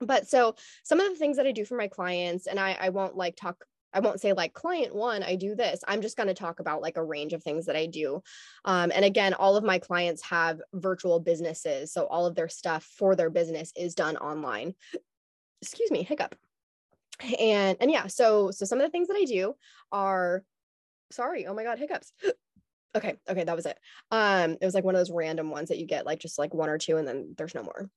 But 0.00 0.28
so 0.28 0.56
some 0.82 1.00
of 1.00 1.08
the 1.08 1.16
things 1.16 1.36
that 1.36 1.46
i 1.46 1.52
do 1.52 1.64
for 1.64 1.76
my 1.76 1.88
clients 1.88 2.46
and 2.46 2.58
i 2.58 2.76
i 2.80 2.88
won't 2.90 3.16
like 3.16 3.36
talk 3.36 3.64
I 3.92 4.00
won't 4.00 4.20
say 4.20 4.32
like 4.32 4.52
client 4.52 4.94
one, 4.94 5.22
I 5.22 5.36
do 5.36 5.54
this. 5.54 5.82
I'm 5.86 6.02
just 6.02 6.16
going 6.16 6.28
to 6.28 6.34
talk 6.34 6.60
about 6.60 6.82
like 6.82 6.96
a 6.96 7.04
range 7.04 7.32
of 7.32 7.42
things 7.42 7.66
that 7.66 7.76
I 7.76 7.86
do. 7.86 8.22
Um, 8.64 8.92
and 8.94 9.04
again, 9.04 9.34
all 9.34 9.56
of 9.56 9.64
my 9.64 9.78
clients 9.78 10.22
have 10.22 10.60
virtual 10.72 11.20
businesses. 11.20 11.92
So 11.92 12.06
all 12.06 12.26
of 12.26 12.34
their 12.34 12.48
stuff 12.48 12.84
for 12.84 13.14
their 13.16 13.30
business 13.30 13.72
is 13.76 13.94
done 13.94 14.16
online. 14.16 14.74
Excuse 15.60 15.90
me, 15.90 16.02
hiccup. 16.02 16.34
And 17.38 17.76
and 17.80 17.90
yeah, 17.90 18.08
so 18.08 18.50
so 18.50 18.64
some 18.64 18.80
of 18.80 18.86
the 18.86 18.90
things 18.90 19.08
that 19.08 19.16
I 19.16 19.24
do 19.24 19.54
are 19.92 20.42
sorry, 21.12 21.46
oh 21.46 21.54
my 21.54 21.62
god, 21.62 21.78
hiccups. 21.78 22.12
okay, 22.96 23.14
okay, 23.28 23.44
that 23.44 23.56
was 23.56 23.66
it. 23.66 23.78
Um, 24.10 24.56
it 24.60 24.64
was 24.64 24.74
like 24.74 24.84
one 24.84 24.94
of 24.94 25.00
those 25.00 25.10
random 25.10 25.50
ones 25.50 25.68
that 25.68 25.78
you 25.78 25.86
get 25.86 26.06
like 26.06 26.18
just 26.18 26.38
like 26.38 26.52
one 26.52 26.68
or 26.68 26.78
two 26.78 26.96
and 26.96 27.06
then 27.06 27.34
there's 27.36 27.54
no 27.54 27.62
more 27.62 27.90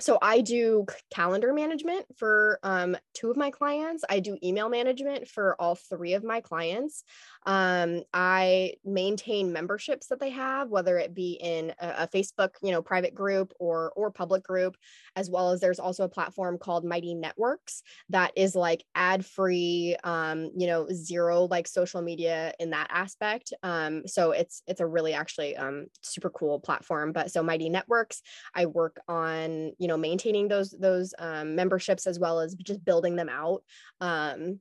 so 0.00 0.18
I 0.22 0.40
do 0.42 0.86
calendar 1.12 1.52
management 1.52 2.06
for 2.16 2.60
um, 2.62 2.96
two 3.14 3.30
of 3.30 3.36
my 3.36 3.50
clients. 3.50 4.04
I 4.08 4.20
do 4.20 4.38
email 4.44 4.68
management 4.68 5.26
for 5.26 5.60
all 5.60 5.74
three 5.74 6.14
of 6.14 6.22
my 6.22 6.40
clients. 6.40 7.02
Um, 7.46 8.02
I 8.12 8.74
maintain 8.84 9.52
memberships 9.52 10.08
that 10.08 10.20
they 10.20 10.30
have, 10.30 10.68
whether 10.68 10.98
it 10.98 11.14
be 11.14 11.38
in 11.40 11.72
a, 11.80 12.04
a, 12.04 12.08
Facebook, 12.08 12.50
you 12.62 12.70
know, 12.70 12.82
private 12.82 13.14
group 13.14 13.52
or 13.58 13.92
or 13.96 14.10
public 14.10 14.44
group, 14.44 14.76
as 15.16 15.30
well 15.30 15.50
as 15.50 15.60
there's 15.60 15.80
also 15.80 16.04
a 16.04 16.08
platform 16.08 16.58
called 16.58 16.84
Mighty 16.84 17.14
Networks 17.14 17.82
that 18.10 18.32
is 18.36 18.54
like 18.54 18.84
ad 18.94 19.24
free, 19.24 19.96
um, 20.04 20.50
you 20.56 20.66
know, 20.66 20.86
zero 20.92 21.48
like 21.50 21.66
social 21.66 22.02
media 22.02 22.52
in 22.60 22.70
that 22.70 22.88
aspect. 22.90 23.52
Um, 23.62 24.06
so 24.06 24.32
it's 24.32 24.62
it's 24.66 24.80
a 24.80 24.86
really 24.86 25.14
actually 25.14 25.56
um, 25.56 25.86
super 26.02 26.30
cool 26.30 26.60
platform. 26.60 27.12
But 27.12 27.32
so 27.32 27.42
Mighty 27.42 27.68
Networks, 27.68 28.22
I 28.54 28.66
work 28.66 29.00
on 29.08 29.72
you 29.78 29.87
know 29.88 29.96
maintaining 29.96 30.46
those 30.48 30.70
those 30.70 31.14
um, 31.18 31.56
memberships 31.56 32.06
as 32.06 32.18
well 32.18 32.40
as 32.40 32.54
just 32.54 32.84
building 32.84 33.16
them 33.16 33.28
out. 33.28 33.62
Um, 34.00 34.60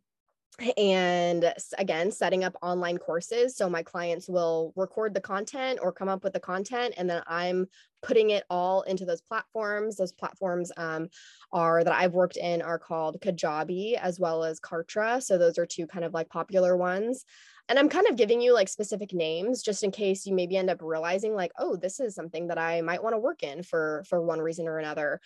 and 0.76 1.54
again 1.78 2.12
setting 2.12 2.44
up 2.44 2.56
online 2.64 2.98
courses. 2.98 3.56
So 3.56 3.70
my 3.70 3.84
clients 3.84 4.28
will 4.28 4.74
record 4.76 5.14
the 5.14 5.22
content 5.22 5.80
or 5.82 5.92
come 5.92 6.10
up 6.10 6.24
with 6.24 6.34
the 6.34 6.40
content 6.40 6.96
and 6.98 7.08
then 7.08 7.22
i'm 7.28 7.68
putting 8.04 8.30
it 8.30 8.44
all 8.50 8.84
into 8.84 9.06
those 9.06 9.22
platforms. 9.22 9.96
Those 9.98 10.14
platforms 10.14 10.72
um, 10.78 11.10
are 11.52 11.84
that 11.84 11.94
i've 11.94 12.14
worked 12.14 12.38
in 12.38 12.62
are 12.62 12.80
called 12.80 13.22
kajabi 13.22 13.94
as 13.96 14.20
well 14.20 14.44
as 14.44 14.60
kartra. 14.60 15.22
So 15.22 15.38
those 15.38 15.60
are 15.60 15.66
two 15.66 15.86
kind 15.86 16.06
of 16.06 16.14
like 16.14 16.30
popular 16.30 16.76
ones 16.76 17.24
and 17.70 17.78
i'm 17.80 17.90
kind 17.90 18.08
of 18.08 18.16
giving 18.16 18.42
you 18.42 18.54
like 18.54 18.70
specific 18.70 19.14
names 19.14 19.62
just 19.62 19.84
in 19.84 19.92
case 19.92 20.26
you 20.26 20.34
maybe 20.34 20.58
end 20.58 20.70
up 20.70 20.82
realizing 20.82 21.34
like 21.34 21.52
oh 21.58 21.76
this 21.76 22.00
is 22.00 22.16
something 22.16 22.48
that 22.48 22.58
i 22.58 22.82
might 22.82 23.04
want 23.04 23.14
to 23.14 23.20
work 23.20 23.44
in 23.44 23.64
for 23.64 24.04
for 24.08 24.22
one 24.22 24.40
reason 24.40 24.68
or 24.68 24.80
another 24.80 25.20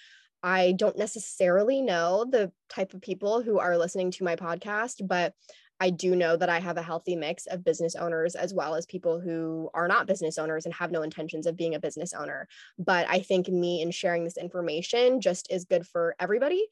I 0.44 0.72
don't 0.72 0.98
necessarily 0.98 1.82
know 1.82 2.26
the 2.28 2.52
type 2.68 2.94
of 2.94 3.02
people 3.02 3.44
who 3.44 3.60
are 3.60 3.78
listening 3.78 4.10
to 4.12 4.24
my 4.24 4.36
podcast, 4.36 5.08
but 5.08 5.36
I 5.82 5.90
do 5.90 6.16
know 6.16 6.38
that 6.38 6.50
I 6.50 6.60
have 6.60 6.78
a 6.78 6.84
healthy 6.84 7.16
mix 7.16 7.48
of 7.48 7.64
business 7.64 7.96
owners 7.96 8.36
as 8.36 8.54
well 8.54 8.76
as 8.76 8.86
people 8.86 9.20
who 9.20 9.68
are 9.74 9.88
not 9.88 10.06
business 10.06 10.38
owners 10.38 10.66
and 10.66 10.74
have 10.76 10.92
no 10.92 11.02
intentions 11.02 11.48
of 11.48 11.58
being 11.58 11.74
a 11.74 11.80
business 11.80 12.14
owner. 12.14 12.48
But 12.78 13.08
I 13.10 13.22
think 13.22 13.48
me 13.48 13.82
in 13.82 13.90
sharing 13.90 14.24
this 14.24 14.38
information 14.38 15.22
just 15.22 15.52
is 15.52 15.66
good 15.66 15.88
for 15.88 16.16
everybody. 16.20 16.68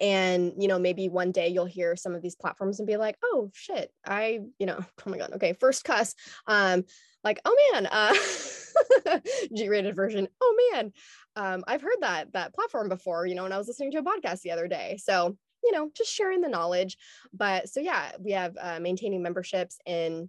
And 0.00 0.52
you 0.58 0.68
know 0.68 0.78
maybe 0.78 1.08
one 1.08 1.32
day 1.32 1.48
you'll 1.48 1.64
hear 1.64 1.96
some 1.96 2.14
of 2.14 2.22
these 2.22 2.36
platforms 2.36 2.78
and 2.78 2.86
be 2.86 2.96
like 2.96 3.16
oh 3.22 3.50
shit 3.52 3.92
i 4.06 4.40
you 4.58 4.66
know 4.66 4.78
oh 5.06 5.10
my 5.10 5.18
god 5.18 5.32
okay 5.34 5.52
first 5.52 5.84
cuss. 5.84 6.14
Um 6.46 6.84
like 7.22 7.40
oh 7.44 7.56
man 7.72 7.86
uh 7.86 9.18
g-rated 9.54 9.96
version 9.96 10.28
oh 10.40 10.70
man 10.72 10.92
um 11.36 11.64
i've 11.66 11.82
heard 11.82 11.96
that 12.00 12.32
that 12.32 12.54
platform 12.54 12.88
before 12.88 13.26
you 13.26 13.34
know 13.34 13.42
when 13.42 13.52
i 13.52 13.58
was 13.58 13.66
listening 13.66 13.90
to 13.90 13.98
a 13.98 14.02
podcast 14.02 14.40
the 14.42 14.50
other 14.50 14.68
day. 14.68 14.98
So 15.02 15.36
you 15.62 15.72
know 15.72 15.90
just 15.96 16.12
sharing 16.12 16.40
the 16.40 16.48
knowledge. 16.48 16.96
But 17.32 17.68
so 17.68 17.80
yeah 17.80 18.12
we 18.20 18.32
have 18.32 18.56
uh, 18.60 18.80
maintaining 18.80 19.22
memberships 19.22 19.78
in 19.86 20.28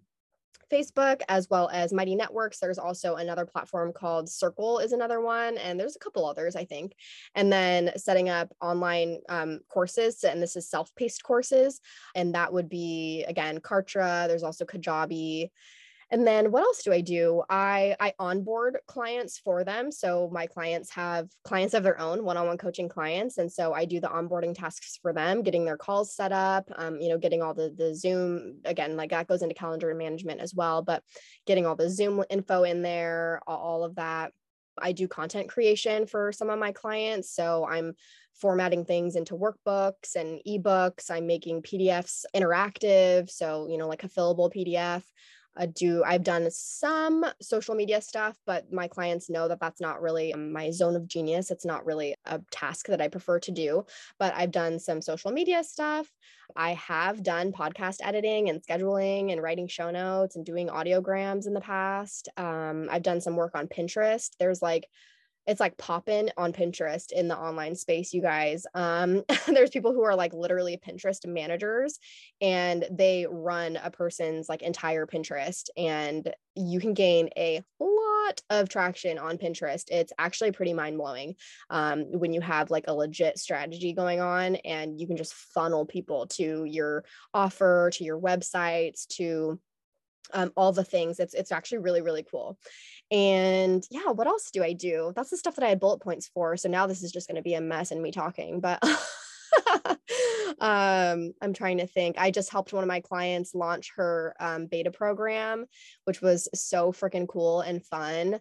Facebook 0.71 1.21
as 1.30 1.49
well 1.49 1.69
as 1.71 1.93
Mighty 1.93 2.15
Networks. 2.15 2.60
There's 2.60 2.80
also 2.80 3.15
another 3.15 3.45
platform 3.45 3.93
called 3.93 4.30
Circle 4.30 4.80
is 4.80 4.91
another 4.91 5.21
one, 5.21 5.58
and 5.58 5.80
there's 5.80 5.95
a 5.95 5.99
couple 5.99 6.25
others 6.25 6.56
I 6.56 6.65
think. 6.65 6.93
And 7.36 7.51
then 7.51 7.91
setting 7.97 8.30
up 8.30 8.54
online 8.62 9.19
um, 9.30 9.60
courses, 9.69 10.23
and 10.23 10.41
this 10.41 10.56
is 10.56 10.69
self-paced 10.69 11.23
courses, 11.23 11.82
and 12.15 12.36
that 12.36 12.51
would 12.54 12.69
be 12.69 13.25
again 13.28 13.60
Kartra. 13.60 14.28
There's 14.28 14.43
also 14.43 14.65
Kajabi. 14.65 15.49
And 16.15 16.25
then 16.25 16.49
what 16.49 16.63
else 16.63 16.82
do 16.82 16.93
I 16.93 17.01
do? 17.01 17.43
I 17.49 17.93
I 17.99 18.13
onboard 18.19 18.78
clients 18.88 19.38
for 19.38 19.65
them. 19.65 19.91
So 19.91 20.30
my 20.32 20.47
clients 20.47 20.89
have 20.91 21.28
clients 21.43 21.73
of 21.73 21.84
their 21.84 21.99
own, 21.99 22.23
one-on-one 22.23 22.58
coaching 22.58 22.88
clients, 22.88 23.38
and 23.38 23.51
so 23.51 23.73
I 23.73 23.84
do 23.84 23.99
the 23.99 24.08
onboarding 24.08 24.56
tasks 24.56 24.97
for 25.01 25.12
them, 25.12 25.43
getting 25.43 25.65
their 25.65 25.75
calls 25.75 26.15
set 26.15 26.32
up, 26.32 26.71
um, 26.78 27.01
you 27.01 27.10
know, 27.10 27.17
getting 27.17 27.41
all 27.41 27.54
the 27.54 27.75
the 27.78 27.93
Zoom 27.93 28.62
again, 28.63 28.95
like 28.95 29.10
that 29.10 29.28
goes 29.28 29.41
into 29.41 29.56
calendar 29.56 29.93
management 29.93 30.39
as 30.39 30.56
well, 30.56 30.82
but 30.82 31.04
getting 31.45 31.65
all 31.65 31.75
the 31.75 31.89
Zoom 31.89 32.23
info 32.30 32.63
in 32.63 32.82
there, 32.82 33.41
all 33.45 33.84
of 33.84 33.95
that. 33.95 34.32
I 34.82 34.93
do 34.93 35.10
content 35.10 35.49
creation 35.49 36.08
for 36.08 36.32
some 36.32 36.49
of 36.49 36.60
my 36.60 36.71
clients, 36.71 37.30
so 37.30 37.67
I'm 37.69 37.93
formatting 38.36 38.86
things 38.86 39.17
into 39.17 39.36
workbooks 39.36 40.15
and 40.15 40.39
ebooks. 40.47 41.12
I'm 41.12 41.28
making 41.28 41.63
PDFs 41.63 42.23
interactive, 42.34 43.30
so 43.30 43.67
you 43.69 43.78
know, 43.78 43.89
like 43.89 44.06
a 44.06 44.10
fillable 44.10 44.49
PDF 44.49 45.04
uh, 45.58 45.68
do 45.74 46.04
I've 46.04 46.24
done 46.24 46.50
some 46.52 47.26
social 47.41 47.76
media 47.76 48.02
stuff, 48.02 48.38
but 48.46 48.72
my 48.72 48.88
clients 48.88 49.30
know 49.30 49.48
that 49.48 49.60
that's 49.60 49.82
not 49.82 50.02
really 50.02 50.34
my 50.34 50.72
zone 50.72 50.96
of 50.96 51.08
genius. 51.08 51.52
It's 51.52 51.65
not 51.65 51.86
really 51.86 52.15
a 52.26 52.41
task 52.52 52.88
that 52.88 53.02
I 53.02 53.08
prefer 53.08 53.39
to 53.39 53.52
do, 53.52 53.86
but 54.20 54.34
I've 54.36 54.52
done 54.52 54.80
some 54.80 55.02
social 55.02 55.32
media 55.32 55.63
stuff. 55.63 56.12
I 56.56 56.74
have 56.74 57.24
done 57.24 57.52
podcast 57.52 57.98
editing 58.04 58.50
and 58.50 58.62
scheduling 58.62 59.32
and 59.32 59.41
writing 59.41 59.68
show 59.68 59.91
notes 59.91 60.36
and 60.36 60.46
doing 60.46 60.68
audiograms 60.68 61.48
in 61.48 61.54
the 61.54 61.62
past. 61.62 62.30
Um, 62.38 62.88
I've 62.91 63.04
done 63.04 63.22
some 63.22 63.36
work 63.36 63.56
on 63.56 63.68
Pinterest. 63.68 64.32
There's 64.39 64.62
like 64.62 64.88
it's 65.48 65.60
like 65.60 65.78
popping 65.78 66.30
on 66.38 66.54
Pinterest 66.54 67.12
in 67.12 67.28
the 67.28 67.38
online 67.38 67.76
space, 67.76 68.14
you 68.14 68.22
guys. 68.22 68.66
Um, 68.74 69.24
there's 69.48 69.70
people 69.70 69.94
who 69.94 70.04
are 70.04 70.16
like 70.16 70.34
literally 70.34 70.78
Pinterest 70.78 71.26
managers 71.26 72.00
and 72.42 72.86
they 72.92 73.28
run 73.30 73.78
a 73.84 73.92
person's 73.92 74.50
like 74.50 74.62
entire 74.62 75.06
Pinterest 75.06 75.70
and 75.78 76.34
you 76.56 76.80
can 76.80 76.94
gain 76.94 77.30
a 77.38 77.62
lot 77.80 78.42
of 78.50 78.70
traction 78.70 79.18
on 79.18 79.38
Pinterest. 79.38 79.84
It's 79.92 80.14
actually 80.18 80.52
pretty 80.52 80.74
mind 80.74 80.98
blowing 80.98 81.36
um, 81.70 82.06
when 82.12 82.34
you 82.34 82.42
have 82.42 82.72
like 82.72 82.86
a 82.88 82.94
legit 82.94 83.38
strategy 83.38 83.94
going 83.94 84.22
on 84.22 84.56
and 84.58 85.00
you 85.00 85.06
can 85.06 85.18
just 85.18 85.34
funnel 85.34 85.86
people 85.86 86.28
to 86.28 86.66
your 86.66 87.04
offer, 87.34 87.92
to 87.94 88.04
your 88.04 88.20
websites, 88.20 89.06
to 89.08 89.60
um, 90.34 90.52
all 90.56 90.72
the 90.72 90.84
things. 90.84 91.20
It's 91.20 91.34
it's 91.34 91.52
actually 91.52 91.80
really 91.80 92.02
really 92.02 92.26
cool. 92.30 92.58
And 93.12 93.86
yeah, 93.91 94.10
what 94.12 94.28
else 94.28 94.50
do 94.52 94.63
I 94.63 94.74
do? 94.74 95.13
That's 95.15 95.30
the 95.30 95.38
stuff 95.38 95.56
that 95.56 95.65
I 95.65 95.70
had 95.70 95.80
bullet 95.80 96.02
points 96.02 96.30
for. 96.34 96.58
So 96.58 96.70
now 96.70 96.88
this 96.88 97.04
is 97.04 97.12
just 97.12 97.28
going 97.28 97.36
to 97.36 97.41
be 97.41 97.54
a 97.54 97.62
mess 97.62 97.91
and 97.91 98.02
me 98.02 98.12
talking, 98.12 98.60
but 98.60 98.84
um, 100.60 101.34
I'm 101.41 101.54
trying 101.54 101.78
to 101.78 101.88
think. 101.88 102.18
I 102.18 102.32
just 102.32 102.52
helped 102.52 102.74
one 102.74 102.84
of 102.84 102.88
my 102.88 103.02
clients 103.02 103.54
launch 103.54 103.91
her 103.96 104.36
um, 104.39 104.65
beta 104.68 104.91
program, 104.91 105.65
which 106.06 106.22
was 106.22 106.50
so 106.54 106.91
freaking 106.91 107.28
cool 107.28 107.62
and 107.62 107.86
fun 107.86 108.39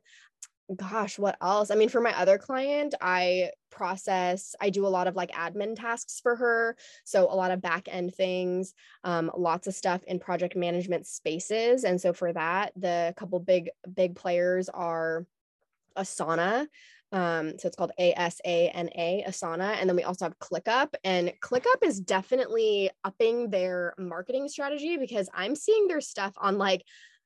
gosh, 0.75 1.19
what 1.19 1.37
else? 1.43 1.71
I 1.71 1.75
mean, 1.75 1.89
for 1.89 2.01
my 2.01 2.19
other 2.19 2.39
client, 2.39 2.95
I 3.01 3.51
process, 3.71 4.55
I 4.61 4.71
do 4.71 4.87
a 4.87 4.89
lot 4.89 5.07
of 5.07 5.17
like 5.17 5.33
admin 5.33 5.77
tasks 5.77 6.21
for 6.21 6.37
her. 6.37 6.77
So 7.05 7.31
a 7.31 7.35
lot 7.35 7.51
of 7.51 7.61
back 7.61 7.89
end 7.91 8.15
things, 8.15 8.73
um, 9.03 9.31
lots 9.37 9.67
of 9.67 9.75
stuff 9.75 10.03
in 10.05 10.19
project 10.19 10.57
management 10.57 11.07
spaces. 11.07 11.85
And 11.85 12.01
so 12.01 12.13
for 12.13 12.33
that, 12.33 12.73
the 12.77 13.13
couple 13.17 13.39
big, 13.41 13.71
big 13.93 14.15
players 14.17 14.69
are 14.69 15.27
Asana. 15.97 16.67
Um, 17.13 17.59
so 17.59 17.69
it's 17.69 17.77
called 17.77 17.93
ASANA, 18.01 19.29
Asana. 19.29 19.77
And 19.79 19.89
then 19.89 19.97
we 19.97 20.03
also 20.03 20.25
have 20.25 20.39
ClickUp. 20.39 20.95
And 21.05 21.33
ClickUp 21.41 21.83
is 21.83 22.01
definitely 22.01 22.91
upping 23.05 23.51
their 23.51 23.95
marketing 23.99 24.49
strategy 24.49 24.97
because 24.97 25.29
I'm 25.33 25.55
seeing 25.55 25.87
their 25.87 26.01
stuff 26.01 26.33
on 26.39 26.59
like 26.59 26.85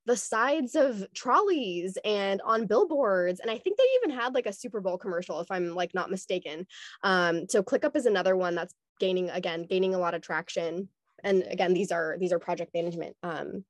the 0.09 0.17
sides 0.17 0.75
of 0.75 1.07
trolleys 1.13 1.99
and 2.03 2.41
on 2.43 2.67
billboards 2.67 3.41
and 3.41 3.51
i 3.51 3.59
think 3.59 3.77
they 3.77 3.85
even 4.03 4.19
had 4.19 4.35
like 4.35 4.47
a 4.47 4.53
super 4.53 4.81
bowl 4.81 4.97
commercial 4.97 5.39
if 5.41 5.51
i'm 5.51 5.75
like 5.75 5.95
not 5.95 6.11
mistaken. 6.11 6.67
Um, 7.03 7.47
so 7.49 7.63
clickup 7.63 7.95
is 7.95 8.07
another 8.07 8.35
one 8.35 8.55
that's 8.55 8.75
gaining 8.99 9.29
again 9.29 9.67
gaining 9.69 9.95
a 9.95 9.99
lot 9.99 10.15
of 10.15 10.23
traction 10.23 10.89
and 11.23 11.45
again 11.51 11.75
these 11.75 11.93
are 11.93 12.17
these 12.19 12.33
are 12.33 12.39
project 12.39 12.73
management 12.75 13.17
um, 13.23 13.65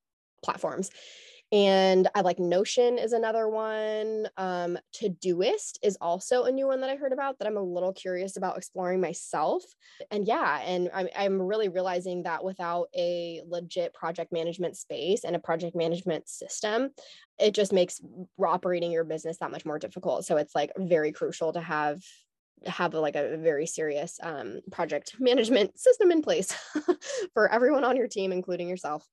platforms 0.44 0.90
and 1.50 2.08
I 2.14 2.20
like 2.20 2.38
Notion 2.38 2.98
is 2.98 3.14
another 3.14 3.48
one. 3.48 4.28
Um, 4.37 4.78
Todoist 4.94 5.78
is 5.82 5.96
also 5.98 6.44
a 6.44 6.52
new 6.52 6.66
one 6.66 6.82
that 6.82 6.90
I 6.90 6.96
heard 6.96 7.14
about 7.14 7.38
that 7.38 7.48
I'm 7.48 7.56
a 7.56 7.62
little 7.62 7.94
curious 7.94 8.37
about 8.37 8.58
exploring 8.58 9.00
myself. 9.00 9.62
And 10.11 10.26
yeah, 10.26 10.61
and 10.61 10.90
I'm, 10.92 11.08
I'm 11.16 11.40
really 11.40 11.70
realizing 11.70 12.24
that 12.24 12.44
without 12.44 12.88
a 12.94 13.40
legit 13.48 13.94
project 13.94 14.30
management 14.30 14.76
space 14.76 15.24
and 15.24 15.34
a 15.34 15.38
project 15.40 15.74
management 15.74 16.28
system, 16.28 16.90
it 17.38 17.54
just 17.54 17.72
makes 17.72 18.00
operating 18.38 18.92
your 18.92 19.04
business 19.04 19.38
that 19.38 19.50
much 19.50 19.64
more 19.64 19.78
difficult. 19.78 20.26
So 20.26 20.37
it's 20.37 20.54
like 20.54 20.72
very 20.76 21.12
crucial 21.12 21.54
to 21.54 21.61
have 21.61 22.02
have 22.66 22.92
a, 22.92 23.00
like 23.00 23.14
a 23.14 23.37
very 23.37 23.66
serious 23.66 24.18
um, 24.22 24.61
project 24.70 25.14
management 25.20 25.78
system 25.78 26.11
in 26.11 26.20
place 26.20 26.52
for 27.32 27.50
everyone 27.50 27.84
on 27.84 27.96
your 27.96 28.08
team, 28.08 28.32
including 28.32 28.68
yourself 28.68 29.06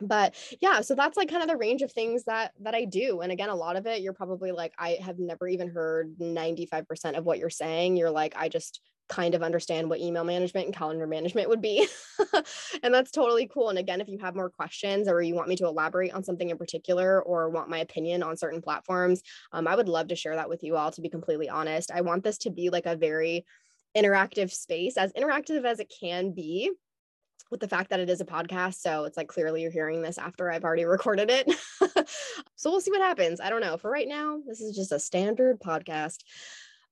but 0.00 0.34
yeah 0.60 0.80
so 0.80 0.94
that's 0.94 1.16
like 1.16 1.30
kind 1.30 1.42
of 1.42 1.48
the 1.48 1.56
range 1.56 1.82
of 1.82 1.92
things 1.92 2.24
that 2.24 2.52
that 2.60 2.74
i 2.74 2.84
do 2.84 3.20
and 3.20 3.32
again 3.32 3.48
a 3.48 3.54
lot 3.54 3.76
of 3.76 3.86
it 3.86 4.02
you're 4.02 4.12
probably 4.12 4.52
like 4.52 4.72
i 4.78 4.98
have 5.00 5.18
never 5.18 5.48
even 5.48 5.68
heard 5.68 6.14
95% 6.18 7.16
of 7.16 7.24
what 7.24 7.38
you're 7.38 7.50
saying 7.50 7.96
you're 7.96 8.10
like 8.10 8.34
i 8.36 8.48
just 8.48 8.80
kind 9.08 9.36
of 9.36 9.42
understand 9.44 9.88
what 9.88 10.00
email 10.00 10.24
management 10.24 10.66
and 10.66 10.74
calendar 10.74 11.06
management 11.06 11.48
would 11.48 11.62
be 11.62 11.86
and 12.82 12.92
that's 12.92 13.12
totally 13.12 13.46
cool 13.46 13.68
and 13.68 13.78
again 13.78 14.00
if 14.00 14.08
you 14.08 14.18
have 14.18 14.34
more 14.34 14.50
questions 14.50 15.06
or 15.08 15.22
you 15.22 15.32
want 15.32 15.48
me 15.48 15.54
to 15.54 15.66
elaborate 15.66 16.12
on 16.12 16.24
something 16.24 16.50
in 16.50 16.58
particular 16.58 17.22
or 17.22 17.48
want 17.48 17.70
my 17.70 17.78
opinion 17.78 18.24
on 18.24 18.36
certain 18.36 18.60
platforms 18.60 19.22
um, 19.52 19.68
i 19.68 19.76
would 19.76 19.88
love 19.88 20.08
to 20.08 20.16
share 20.16 20.34
that 20.34 20.48
with 20.48 20.64
you 20.64 20.76
all 20.76 20.90
to 20.90 21.00
be 21.00 21.08
completely 21.08 21.48
honest. 21.48 21.90
I 21.92 22.00
want 22.00 22.24
this 22.24 22.38
to 22.38 22.50
be 22.50 22.70
like 22.70 22.86
a 22.86 22.96
very 22.96 23.44
interactive 23.96 24.50
space 24.50 24.96
as 24.96 25.12
interactive 25.12 25.64
as 25.64 25.80
it 25.80 25.92
can 26.00 26.32
be 26.32 26.70
with 27.50 27.60
the 27.60 27.68
fact 27.68 27.90
that 27.90 28.00
it 28.00 28.10
is 28.10 28.20
a 28.20 28.24
podcast. 28.24 28.80
So 28.80 29.04
it's 29.04 29.16
like 29.16 29.28
clearly 29.28 29.62
you're 29.62 29.70
hearing 29.70 30.02
this 30.02 30.18
after 30.18 30.50
I've 30.50 30.64
already 30.64 30.84
recorded 30.86 31.30
it. 31.30 31.52
so 32.56 32.70
we'll 32.70 32.80
see 32.80 32.90
what 32.90 33.00
happens. 33.00 33.40
I 33.40 33.50
don't 33.50 33.60
know. 33.60 33.76
For 33.76 33.90
right 33.90 34.08
now, 34.08 34.38
this 34.46 34.60
is 34.60 34.76
just 34.76 34.92
a 34.92 34.98
standard 34.98 35.60
podcast. 35.60 36.18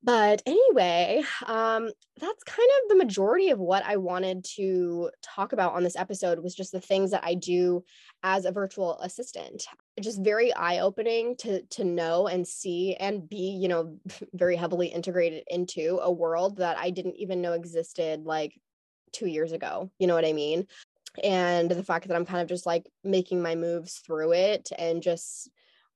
But 0.04 0.42
anyway, 0.44 1.24
um, 1.46 1.88
that's 2.20 2.44
kind 2.44 2.68
of 2.82 2.90
the 2.90 2.96
majority 2.96 3.48
of 3.48 3.58
what 3.58 3.82
I 3.86 3.96
wanted 3.96 4.44
to 4.56 5.10
talk 5.22 5.54
about 5.54 5.72
on 5.72 5.82
this 5.82 5.96
episode 5.96 6.40
was 6.40 6.54
just 6.54 6.72
the 6.72 6.80
things 6.80 7.10
that 7.12 7.24
I 7.24 7.32
do 7.32 7.82
as 8.22 8.44
a 8.44 8.52
virtual 8.52 8.98
assistant. 9.00 9.64
Just 9.98 10.22
very 10.22 10.54
eye-opening 10.54 11.36
to 11.38 11.62
to 11.62 11.84
know 11.84 12.26
and 12.26 12.46
see 12.46 12.94
and 12.96 13.26
be, 13.26 13.58
you 13.58 13.68
know, 13.68 13.96
very 14.34 14.56
heavily 14.56 14.88
integrated 14.88 15.44
into 15.46 15.98
a 16.02 16.12
world 16.12 16.58
that 16.58 16.76
I 16.76 16.90
didn't 16.90 17.16
even 17.16 17.40
know 17.40 17.54
existed 17.54 18.26
like 18.26 18.60
two 19.14 19.26
years 19.26 19.52
ago. 19.52 19.90
You 19.98 20.06
know 20.06 20.14
what 20.14 20.26
I 20.26 20.32
mean? 20.32 20.66
And 21.22 21.70
the 21.70 21.84
fact 21.84 22.08
that 22.08 22.16
I'm 22.16 22.26
kind 22.26 22.42
of 22.42 22.48
just 22.48 22.66
like 22.66 22.86
making 23.02 23.40
my 23.40 23.54
moves 23.54 23.98
through 23.98 24.32
it 24.32 24.70
and 24.76 25.02
just 25.02 25.48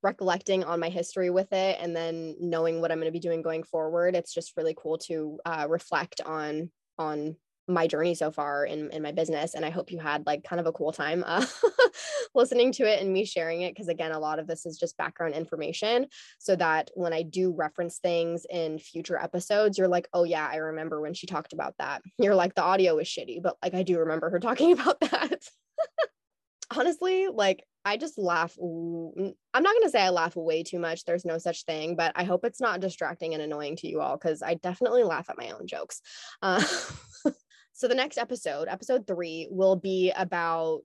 recollecting 0.02 0.62
on 0.62 0.78
my 0.78 0.88
history 0.88 1.28
with 1.28 1.52
it 1.52 1.76
and 1.80 1.94
then 1.94 2.36
knowing 2.40 2.80
what 2.80 2.92
I'm 2.92 2.98
going 2.98 3.08
to 3.08 3.12
be 3.12 3.18
doing 3.18 3.42
going 3.42 3.64
forward, 3.64 4.14
it's 4.14 4.32
just 4.32 4.56
really 4.56 4.76
cool 4.78 4.96
to 4.98 5.38
uh, 5.44 5.66
reflect 5.68 6.20
on 6.24 6.70
on 6.98 7.36
my 7.68 7.86
journey 7.86 8.14
so 8.14 8.30
far 8.30 8.64
in, 8.64 8.90
in 8.90 9.02
my 9.02 9.12
business 9.12 9.54
and 9.54 9.64
i 9.64 9.70
hope 9.70 9.92
you 9.92 9.98
had 9.98 10.26
like 10.26 10.42
kind 10.42 10.58
of 10.58 10.66
a 10.66 10.72
cool 10.72 10.90
time 10.90 11.22
uh, 11.26 11.44
listening 12.38 12.72
to 12.72 12.84
it 12.84 13.02
and 13.02 13.12
me 13.12 13.26
sharing 13.26 13.60
it 13.60 13.74
because 13.74 13.88
again 13.88 14.12
a 14.12 14.18
lot 14.18 14.38
of 14.38 14.46
this 14.46 14.64
is 14.64 14.78
just 14.78 14.96
background 14.96 15.34
information 15.34 16.06
so 16.38 16.56
that 16.56 16.90
when 16.94 17.12
i 17.12 17.22
do 17.22 17.52
reference 17.52 17.98
things 17.98 18.46
in 18.48 18.78
future 18.78 19.20
episodes 19.20 19.76
you're 19.76 19.88
like 19.88 20.08
oh 20.14 20.24
yeah 20.24 20.48
i 20.50 20.56
remember 20.56 21.00
when 21.00 21.12
she 21.12 21.26
talked 21.26 21.52
about 21.52 21.74
that 21.78 22.00
you're 22.18 22.34
like 22.34 22.54
the 22.54 22.62
audio 22.62 22.98
is 22.98 23.06
shitty 23.06 23.42
but 23.42 23.56
like 23.62 23.74
i 23.74 23.82
do 23.82 23.98
remember 23.98 24.30
her 24.30 24.40
talking 24.48 24.72
about 24.72 24.98
that 25.00 25.44
honestly, 26.76 27.28
like 27.28 27.64
I 27.84 27.96
just 27.96 28.18
laugh. 28.18 28.56
I'm 28.60 29.34
not 29.54 29.72
going 29.72 29.82
to 29.82 29.90
say 29.90 30.02
I 30.02 30.10
laugh 30.10 30.36
way 30.36 30.62
too 30.62 30.78
much. 30.78 31.04
There's 31.04 31.24
no 31.24 31.38
such 31.38 31.64
thing, 31.64 31.96
but 31.96 32.12
I 32.14 32.24
hope 32.24 32.44
it's 32.44 32.60
not 32.60 32.80
distracting 32.80 33.34
and 33.34 33.42
annoying 33.42 33.76
to 33.76 33.88
you 33.88 34.00
all 34.00 34.16
because 34.16 34.42
I 34.42 34.54
definitely 34.54 35.04
laugh 35.04 35.30
at 35.30 35.38
my 35.38 35.50
own 35.50 35.66
jokes. 35.66 36.02
Uh, 36.42 36.62
so, 37.72 37.88
the 37.88 37.94
next 37.94 38.18
episode, 38.18 38.68
episode 38.68 39.06
three, 39.06 39.48
will 39.50 39.76
be 39.76 40.12
about 40.16 40.84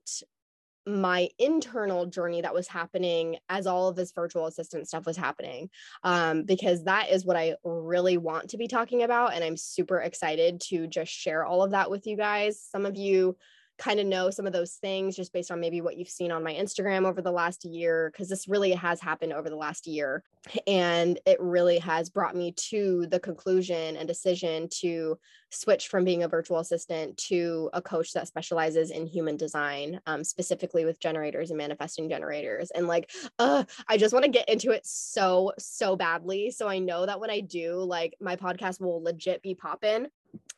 my 0.85 1.29
internal 1.39 2.05
journey 2.05 2.41
that 2.41 2.53
was 2.53 2.67
happening 2.67 3.37
as 3.49 3.67
all 3.67 3.87
of 3.87 3.95
this 3.95 4.11
virtual 4.11 4.47
assistant 4.47 4.87
stuff 4.87 5.05
was 5.05 5.17
happening 5.17 5.69
um, 6.03 6.43
because 6.43 6.83
that 6.83 7.09
is 7.09 7.25
what 7.25 7.37
i 7.37 7.55
really 7.63 8.17
want 8.17 8.49
to 8.49 8.57
be 8.57 8.67
talking 8.67 9.03
about 9.03 9.33
and 9.33 9.43
i'm 9.43 9.57
super 9.57 9.99
excited 9.99 10.59
to 10.59 10.87
just 10.87 11.11
share 11.11 11.45
all 11.45 11.63
of 11.63 11.71
that 11.71 11.89
with 11.89 12.07
you 12.07 12.17
guys. 12.17 12.61
Some 12.61 12.85
of 12.85 12.97
you 12.97 13.37
kind 13.79 13.99
of 13.99 14.05
know 14.05 14.29
some 14.29 14.45
of 14.45 14.53
those 14.53 14.73
things 14.73 15.15
just 15.15 15.33
based 15.33 15.49
on 15.49 15.59
maybe 15.59 15.81
what 15.81 15.97
you've 15.97 16.07
seen 16.07 16.31
on 16.31 16.43
my 16.43 16.53
Instagram 16.53 17.05
over 17.05 17.21
the 17.21 17.31
last 17.31 17.65
year, 17.65 18.11
because 18.11 18.29
this 18.29 18.47
really 18.47 18.71
has 18.71 19.01
happened 19.01 19.33
over 19.33 19.49
the 19.49 19.55
last 19.55 19.87
year. 19.87 20.23
And 20.67 21.19
it 21.25 21.39
really 21.39 21.79
has 21.79 22.09
brought 22.09 22.35
me 22.35 22.51
to 22.69 23.07
the 23.07 23.19
conclusion 23.19 23.97
and 23.97 24.07
decision 24.07 24.67
to 24.81 25.17
switch 25.49 25.87
from 25.87 26.03
being 26.03 26.23
a 26.23 26.27
virtual 26.27 26.59
assistant 26.59 27.17
to 27.17 27.69
a 27.73 27.81
coach 27.81 28.13
that 28.13 28.27
specializes 28.27 28.91
in 28.91 29.07
human 29.07 29.37
design, 29.37 29.99
um, 30.05 30.23
specifically 30.23 30.85
with 30.85 30.99
generators 30.99 31.49
and 31.49 31.57
manifesting 31.57 32.09
generators. 32.09 32.71
And 32.71 32.87
like, 32.87 33.09
uh, 33.39 33.63
I 33.87 33.97
just 33.97 34.13
want 34.13 34.25
to 34.25 34.31
get 34.31 34.49
into 34.49 34.71
it 34.71 34.85
so, 34.85 35.51
so 35.57 35.95
badly. 35.95 36.51
So 36.51 36.67
I 36.67 36.79
know 36.79 37.05
that 37.05 37.19
when 37.19 37.29
I 37.29 37.39
do, 37.39 37.77
like, 37.77 38.15
my 38.19 38.35
podcast 38.35 38.81
will 38.81 39.01
legit 39.01 39.41
be 39.41 39.55
popping 39.55 40.07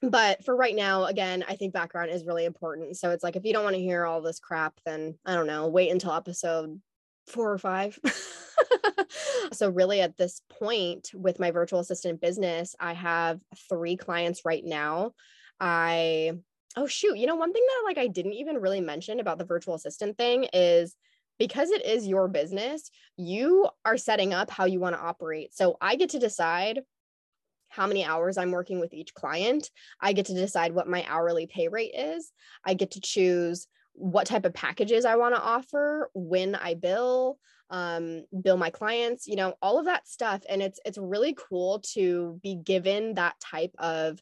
but 0.02 0.44
for 0.44 0.56
right 0.56 0.76
now 0.76 1.06
again 1.06 1.44
i 1.48 1.56
think 1.56 1.74
background 1.74 2.12
is 2.12 2.26
really 2.26 2.46
important. 2.46 2.98
So 2.98 3.12
it's 3.12 3.24
like 3.24 3.36
if 3.36 3.46
you 3.46 3.54
don't 3.54 3.64
want 3.64 3.76
to 3.76 3.82
hear 3.82 4.06
all 4.06 4.22
this 4.22 4.40
crap 4.40 4.80
then 4.86 5.18
i 5.26 5.34
don't 5.34 5.48
know 5.48 5.68
wait 5.68 5.92
until 5.92 6.14
episode 6.14 6.80
four 7.28 7.52
or 7.52 7.58
five. 7.58 7.98
So 9.54 9.70
really 9.70 10.02
at 10.02 10.18
this 10.18 10.42
point 10.50 11.12
with 11.14 11.40
my 11.40 11.52
virtual 11.52 11.80
assistant 11.80 12.22
business 12.22 12.76
i 12.80 12.94
have 12.94 13.40
three 13.70 13.96
clients 13.96 14.44
right 14.46 14.64
now. 14.64 15.12
I 15.60 16.34
oh 16.76 16.88
shoot 16.88 17.18
you 17.18 17.28
know 17.28 17.36
one 17.36 17.54
thing 17.54 17.64
that 17.66 17.84
like 17.86 17.98
i 17.98 18.08
didn't 18.08 18.34
even 18.34 18.58
really 18.58 18.82
mention 18.82 19.20
about 19.20 19.38
the 19.38 19.46
virtual 19.46 19.76
assistant 19.76 20.18
thing 20.18 20.48
is 20.52 20.96
because 21.40 21.70
it 21.70 21.86
is 21.86 22.08
your 22.08 22.28
business 22.28 22.90
you 23.16 23.70
are 23.86 23.98
setting 23.98 24.34
up 24.34 24.50
how 24.50 24.66
you 24.66 24.80
want 24.80 24.96
to 24.96 25.02
operate. 25.02 25.54
So 25.54 25.78
i 25.80 25.96
get 25.96 26.10
to 26.12 26.20
decide 26.20 26.82
how 27.76 27.88
many 27.88 28.06
hours 28.06 28.38
I'm 28.38 28.52
working 28.52 28.80
with 28.80 28.94
each 28.94 29.14
client. 29.14 29.70
I 30.00 30.14
get 30.14 30.28
to 30.28 30.34
decide 30.34 30.74
what 30.74 30.88
my 30.88 31.06
hourly 31.08 31.48
pay 31.48 31.68
rate 31.68 31.94
is. 31.96 32.32
I 32.64 32.74
get 32.74 32.92
to 32.92 33.02
choose 33.02 33.68
what 33.94 34.28
type 34.28 34.46
of 34.46 34.54
packages 34.54 35.06
I 35.06 35.16
want 35.16 35.36
to 35.36 35.42
offer, 35.42 36.10
when 36.14 36.56
I 36.56 36.74
bill, 36.74 37.38
um, 37.70 38.26
bill 38.42 38.58
my 38.58 38.70
clients, 38.70 39.28
you 39.28 39.36
know, 39.36 39.56
all 39.62 39.80
of 39.80 39.86
that 39.86 40.08
stuff. 40.08 40.42
And 40.50 40.62
it's 40.62 40.80
it's 40.86 40.98
really 40.98 41.36
cool 41.50 41.82
to 41.94 42.40
be 42.44 42.56
given 42.56 43.16
that 43.16 43.36
type 43.40 43.74
of 43.78 44.20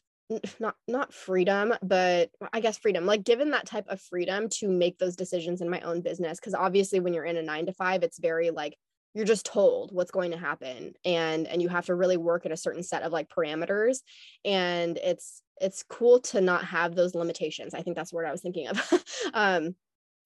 not 0.58 0.74
not 0.88 1.12
freedom 1.12 1.74
but 1.82 2.30
i 2.52 2.58
guess 2.58 2.78
freedom 2.78 3.04
like 3.04 3.22
given 3.24 3.50
that 3.50 3.66
type 3.66 3.84
of 3.88 4.00
freedom 4.00 4.48
to 4.48 4.68
make 4.68 4.98
those 4.98 5.16
decisions 5.16 5.60
in 5.60 5.68
my 5.68 5.80
own 5.82 6.00
business 6.00 6.40
because 6.40 6.54
obviously 6.54 6.98
when 6.98 7.12
you're 7.12 7.26
in 7.26 7.36
a 7.36 7.42
9 7.42 7.66
to 7.66 7.72
5 7.72 8.02
it's 8.02 8.18
very 8.18 8.50
like 8.50 8.74
you're 9.14 9.24
just 9.24 9.46
told 9.46 9.90
what's 9.92 10.10
going 10.10 10.32
to 10.32 10.36
happen 10.36 10.92
and 11.04 11.46
and 11.46 11.62
you 11.62 11.68
have 11.68 11.86
to 11.86 11.94
really 11.94 12.16
work 12.16 12.44
at 12.44 12.52
a 12.52 12.56
certain 12.56 12.82
set 12.82 13.02
of 13.02 13.12
like 13.12 13.28
parameters. 13.28 13.98
And 14.44 14.98
it's 14.98 15.42
it's 15.60 15.84
cool 15.84 16.20
to 16.20 16.40
not 16.40 16.64
have 16.64 16.94
those 16.94 17.14
limitations. 17.14 17.74
I 17.74 17.82
think 17.82 17.96
that's 17.96 18.12
what 18.12 18.24
i 18.24 18.32
was 18.32 18.42
thinking 18.42 18.68
of. 18.68 19.04
Um 19.34 19.74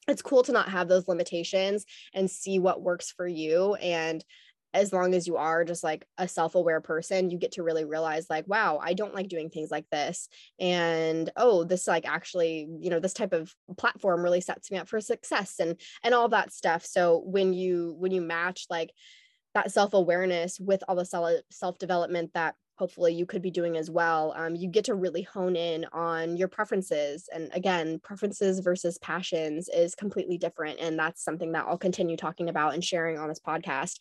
it's 0.08 0.22
cool 0.22 0.42
to 0.42 0.52
not 0.52 0.70
have 0.70 0.88
those 0.88 1.06
limitations 1.06 1.84
and 2.14 2.30
see 2.30 2.58
what 2.58 2.80
works 2.82 3.12
for 3.14 3.26
you. 3.28 3.74
And 3.74 4.24
as 4.74 4.92
long 4.92 5.14
as 5.14 5.26
you 5.26 5.36
are 5.36 5.64
just 5.64 5.82
like 5.82 6.06
a 6.18 6.28
self-aware 6.28 6.80
person 6.80 7.30
you 7.30 7.38
get 7.38 7.52
to 7.52 7.62
really 7.62 7.84
realize 7.84 8.26
like 8.28 8.46
wow 8.46 8.78
i 8.82 8.92
don't 8.92 9.14
like 9.14 9.28
doing 9.28 9.48
things 9.48 9.70
like 9.70 9.86
this. 9.90 10.28
And 10.58 11.30
oh 11.36 11.64
this 11.64 11.86
like 11.86 12.06
actually 12.06 12.68
you 12.80 12.90
know 12.90 13.00
this 13.00 13.14
type 13.14 13.32
of 13.32 13.54
platform 13.76 14.22
really 14.22 14.40
sets 14.40 14.70
me 14.70 14.78
up 14.78 14.88
for 14.88 15.00
success 15.00 15.56
and 15.60 15.80
and 16.02 16.14
all 16.14 16.28
that 16.30 16.52
stuff. 16.52 16.84
So 16.84 17.22
when 17.24 17.52
you 17.52 17.94
when 17.98 18.12
you 18.12 18.20
match 18.20 18.66
like 18.68 18.92
that 19.54 19.72
self-awareness 19.72 20.60
with 20.60 20.82
all 20.86 20.96
the 20.96 21.42
self-development 21.50 22.32
that 22.34 22.54
hopefully 22.76 23.12
you 23.12 23.26
could 23.26 23.42
be 23.42 23.50
doing 23.50 23.76
as 23.76 23.90
well 23.90 24.32
um, 24.36 24.54
you 24.54 24.68
get 24.68 24.84
to 24.84 24.94
really 24.94 25.22
hone 25.22 25.56
in 25.56 25.84
on 25.92 26.36
your 26.36 26.48
preferences. 26.48 27.28
And 27.32 27.50
again 27.52 28.00
preferences 28.02 28.60
versus 28.60 28.98
passions 28.98 29.68
is 29.68 29.94
completely 29.94 30.38
different 30.38 30.78
and 30.80 30.98
that's 30.98 31.24
something 31.24 31.52
that 31.52 31.66
i'll 31.66 31.78
continue 31.78 32.16
talking 32.16 32.48
about 32.48 32.74
and 32.74 32.84
sharing 32.84 33.18
on 33.18 33.28
this 33.28 33.40
podcast 33.40 33.98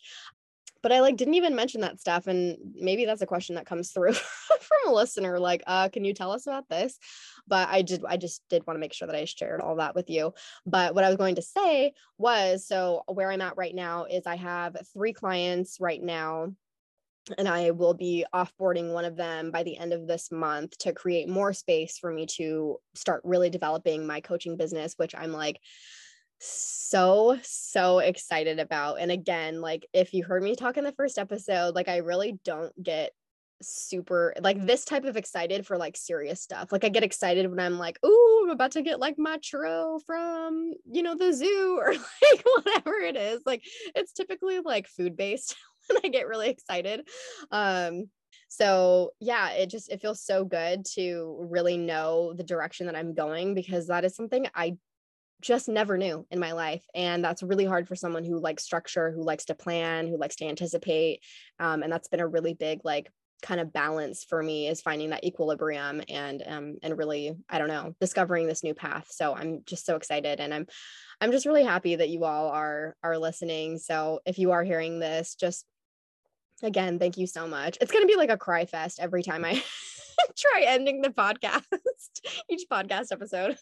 but 0.82 0.92
I 0.92 1.00
like 1.00 1.16
didn't 1.16 1.34
even 1.34 1.56
mention 1.56 1.80
that 1.82 2.00
stuff. 2.00 2.26
And 2.26 2.56
maybe 2.74 3.04
that's 3.04 3.22
a 3.22 3.26
question 3.26 3.56
that 3.56 3.66
comes 3.66 3.90
through 3.90 4.12
from 4.12 4.78
a 4.86 4.92
listener, 4.92 5.38
like, 5.38 5.62
uh, 5.66 5.88
can 5.88 6.04
you 6.04 6.14
tell 6.14 6.32
us 6.32 6.46
about 6.46 6.68
this? 6.68 6.98
But 7.46 7.68
I 7.68 7.82
did, 7.82 8.02
I 8.06 8.16
just 8.16 8.42
did 8.50 8.66
want 8.66 8.76
to 8.76 8.80
make 8.80 8.92
sure 8.92 9.06
that 9.06 9.16
I 9.16 9.24
shared 9.24 9.60
all 9.60 9.76
that 9.76 9.94
with 9.94 10.10
you. 10.10 10.34
But 10.66 10.94
what 10.94 11.04
I 11.04 11.08
was 11.08 11.16
going 11.16 11.36
to 11.36 11.42
say 11.42 11.92
was 12.18 12.66
so 12.66 13.02
where 13.06 13.30
I'm 13.30 13.40
at 13.40 13.56
right 13.56 13.74
now 13.74 14.04
is 14.04 14.26
I 14.26 14.36
have 14.36 14.76
three 14.92 15.12
clients 15.12 15.78
right 15.80 16.02
now 16.02 16.52
and 17.36 17.48
I 17.48 17.72
will 17.72 17.94
be 17.94 18.24
offboarding 18.34 18.92
one 18.92 19.04
of 19.04 19.16
them 19.16 19.50
by 19.50 19.62
the 19.62 19.76
end 19.76 19.92
of 19.92 20.06
this 20.06 20.30
month 20.30 20.78
to 20.78 20.92
create 20.92 21.28
more 21.28 21.52
space 21.52 21.98
for 21.98 22.10
me 22.10 22.26
to 22.36 22.78
start 22.94 23.20
really 23.24 23.50
developing 23.50 24.06
my 24.06 24.20
coaching 24.20 24.56
business, 24.56 24.94
which 24.96 25.14
I'm 25.14 25.32
like 25.32 25.60
so 26.40 27.38
so 27.42 27.98
excited 27.98 28.58
about 28.58 29.00
and 29.00 29.10
again 29.10 29.60
like 29.60 29.86
if 29.92 30.14
you 30.14 30.24
heard 30.24 30.42
me 30.42 30.54
talk 30.54 30.76
in 30.76 30.84
the 30.84 30.92
first 30.92 31.18
episode 31.18 31.74
like 31.74 31.88
i 31.88 31.96
really 31.96 32.38
don't 32.44 32.72
get 32.82 33.12
super 33.62 34.34
like 34.40 34.64
this 34.64 34.84
type 34.84 35.04
of 35.04 35.16
excited 35.16 35.66
for 35.66 35.76
like 35.76 35.96
serious 35.96 36.40
stuff. 36.40 36.70
Like 36.70 36.84
i 36.84 36.88
get 36.88 37.02
excited 37.02 37.48
when 37.48 37.60
i'm 37.60 37.78
like 37.78 37.98
oh 38.02 38.42
i'm 38.44 38.50
about 38.50 38.72
to 38.72 38.82
get 38.82 39.00
like 39.00 39.18
my 39.18 39.38
churro 39.38 40.00
from 40.06 40.72
you 40.90 41.02
know 41.02 41.16
the 41.16 41.32
zoo 41.32 41.78
or 41.80 41.92
like 41.92 42.44
whatever 42.44 42.94
it 42.94 43.16
is. 43.16 43.42
Like 43.44 43.62
it's 43.94 44.12
typically 44.12 44.60
like 44.60 44.86
food 44.86 45.16
based 45.16 45.56
when 45.88 46.00
i 46.04 46.08
get 46.08 46.28
really 46.28 46.48
excited. 46.48 47.08
Um 47.50 48.06
so 48.50 49.10
yeah 49.20 49.50
it 49.50 49.68
just 49.68 49.90
it 49.90 50.00
feels 50.00 50.22
so 50.22 50.44
good 50.44 50.84
to 50.84 51.36
really 51.50 51.76
know 51.76 52.32
the 52.34 52.42
direction 52.42 52.86
that 52.86 52.96
i'm 52.96 53.14
going 53.14 53.54
because 53.54 53.86
that 53.86 54.04
is 54.04 54.14
something 54.14 54.46
i 54.54 54.74
just 55.40 55.68
never 55.68 55.96
knew 55.96 56.26
in 56.30 56.40
my 56.40 56.52
life 56.52 56.84
and 56.94 57.24
that's 57.24 57.42
really 57.42 57.64
hard 57.64 57.86
for 57.86 57.94
someone 57.94 58.24
who 58.24 58.38
likes 58.38 58.64
structure 58.64 59.10
who 59.12 59.22
likes 59.22 59.44
to 59.44 59.54
plan 59.54 60.08
who 60.08 60.18
likes 60.18 60.36
to 60.36 60.46
anticipate 60.46 61.20
um, 61.60 61.82
and 61.82 61.92
that's 61.92 62.08
been 62.08 62.20
a 62.20 62.26
really 62.26 62.54
big 62.54 62.80
like 62.84 63.10
kind 63.42 63.60
of 63.60 63.72
balance 63.72 64.24
for 64.24 64.42
me 64.42 64.66
is 64.66 64.80
finding 64.80 65.10
that 65.10 65.24
equilibrium 65.24 66.02
and 66.08 66.42
um 66.46 66.76
and 66.82 66.98
really 66.98 67.36
i 67.48 67.58
don't 67.58 67.68
know 67.68 67.94
discovering 68.00 68.46
this 68.46 68.64
new 68.64 68.74
path. 68.74 69.06
So 69.10 69.34
i'm 69.34 69.62
just 69.64 69.86
so 69.86 69.96
excited 69.96 70.40
and 70.40 70.52
i'm 70.52 70.66
i'm 71.20 71.30
just 71.30 71.46
really 71.46 71.64
happy 71.64 71.94
that 71.96 72.08
you 72.08 72.24
all 72.24 72.48
are 72.48 72.96
are 73.02 73.18
listening. 73.18 73.78
So 73.78 74.20
if 74.26 74.38
you 74.38 74.52
are 74.52 74.64
hearing 74.64 74.98
this 74.98 75.36
just 75.36 75.64
again 76.62 76.98
thank 76.98 77.16
you 77.16 77.26
so 77.26 77.46
much. 77.46 77.78
It's 77.80 77.92
going 77.92 78.02
to 78.02 78.12
be 78.12 78.16
like 78.16 78.30
a 78.30 78.36
cry 78.36 78.66
fest 78.66 78.98
every 79.00 79.22
time 79.22 79.44
i 79.44 79.62
try 80.36 80.64
ending 80.66 81.00
the 81.00 81.10
podcast, 81.10 81.62
each 82.50 82.66
podcast 82.70 83.12
episode. 83.12 83.56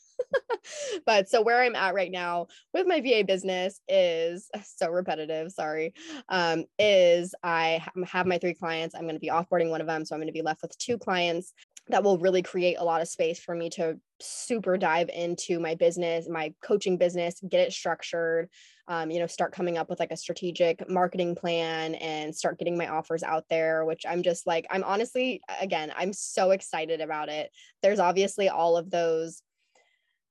but 1.06 1.28
so 1.28 1.42
where 1.42 1.62
I'm 1.62 1.76
at 1.76 1.94
right 1.94 2.10
now 2.10 2.46
with 2.72 2.86
my 2.86 3.00
VA 3.00 3.24
business 3.26 3.80
is 3.88 4.48
so 4.64 4.90
repetitive, 4.90 5.52
sorry. 5.52 5.94
Um, 6.28 6.64
is 6.78 7.34
I 7.42 7.84
have 8.06 8.26
my 8.26 8.38
three 8.38 8.54
clients. 8.54 8.94
I'm 8.94 9.02
going 9.02 9.14
to 9.14 9.20
be 9.20 9.30
offboarding 9.30 9.70
one 9.70 9.80
of 9.80 9.86
them. 9.86 10.04
So 10.04 10.14
I'm 10.14 10.20
going 10.20 10.28
to 10.28 10.32
be 10.32 10.42
left 10.42 10.62
with 10.62 10.76
two 10.78 10.98
clients 10.98 11.52
that 11.88 12.02
will 12.02 12.18
really 12.18 12.42
create 12.42 12.76
a 12.78 12.84
lot 12.84 13.00
of 13.00 13.08
space 13.08 13.38
for 13.38 13.54
me 13.54 13.70
to 13.70 13.98
super 14.20 14.76
dive 14.76 15.08
into 15.08 15.60
my 15.60 15.74
business, 15.74 16.28
my 16.28 16.52
coaching 16.62 16.98
business, 16.98 17.40
get 17.48 17.60
it 17.60 17.72
structured, 17.72 18.48
um, 18.88 19.10
you 19.10 19.18
know, 19.18 19.26
start 19.26 19.52
coming 19.52 19.78
up 19.78 19.90
with 19.90 19.98
like 19.98 20.12
a 20.12 20.16
strategic 20.16 20.88
marketing 20.88 21.34
plan 21.34 21.94
and 21.96 22.34
start 22.34 22.58
getting 22.58 22.76
my 22.76 22.88
offers 22.88 23.22
out 23.22 23.44
there, 23.50 23.84
which 23.84 24.04
I'm 24.08 24.22
just 24.22 24.46
like, 24.46 24.66
I'm 24.70 24.84
honestly, 24.84 25.40
again, 25.60 25.92
I'm 25.96 26.12
so 26.12 26.52
excited 26.52 27.00
about 27.00 27.28
it. 27.28 27.50
There's 27.82 27.98
obviously 27.98 28.48
all 28.48 28.76
of 28.76 28.90
those 28.90 29.42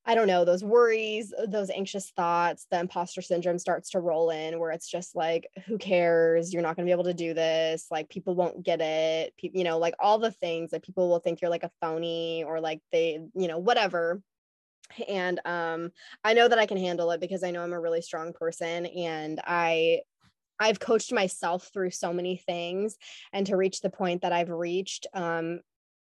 I 0.07 0.13
don't 0.13 0.27
know, 0.27 0.45
those 0.45 0.63
worries, 0.63 1.33
those 1.47 1.71
anxious 1.71 2.11
thoughts, 2.11 2.67
the 2.69 2.79
imposter 2.79 3.23
syndrome 3.23 3.57
starts 3.57 3.89
to 3.91 3.99
roll 3.99 4.29
in 4.29 4.59
where 4.59 4.69
it's 4.69 4.87
just 4.87 5.15
like, 5.15 5.47
who 5.65 5.79
cares? 5.79 6.53
You're 6.53 6.61
not 6.61 6.75
going 6.75 6.85
to 6.85 6.89
be 6.89 6.93
able 6.93 7.05
to 7.05 7.13
do 7.15 7.33
this. 7.33 7.87
Like, 7.89 8.07
people 8.07 8.35
won't 8.35 8.63
get 8.63 8.81
it. 8.81 9.33
you 9.41 9.63
know, 9.63 9.79
like 9.79 9.95
all 9.97 10.19
the 10.19 10.29
things 10.29 10.71
that 10.71 10.83
people 10.83 11.09
will 11.09 11.17
think 11.17 11.41
you're 11.41 11.49
like 11.49 11.63
a 11.63 11.71
phony 11.81 12.43
or 12.45 12.61
like 12.61 12.81
they, 12.91 13.19
you 13.33 13.47
know, 13.47 13.57
whatever. 13.57 14.21
And 15.07 15.39
um, 15.45 15.91
I 16.23 16.33
know 16.33 16.47
that 16.47 16.59
I 16.59 16.65
can 16.65 16.77
handle 16.77 17.11
it 17.11 17.21
because 17.21 17.43
I 17.43 17.51
know 17.51 17.63
I'm 17.63 17.73
a 17.73 17.79
really 17.79 18.01
strong 18.01 18.33
person 18.33 18.85
and 18.85 19.41
I 19.45 20.01
I've 20.57 20.79
coached 20.79 21.11
myself 21.11 21.69
through 21.73 21.91
so 21.91 22.13
many 22.13 22.37
things 22.37 22.97
and 23.33 23.45
to 23.47 23.57
reach 23.57 23.81
the 23.81 23.89
point 23.89 24.21
that 24.21 24.31
I've 24.31 24.49
reached 24.49 25.05
um, 25.13 25.59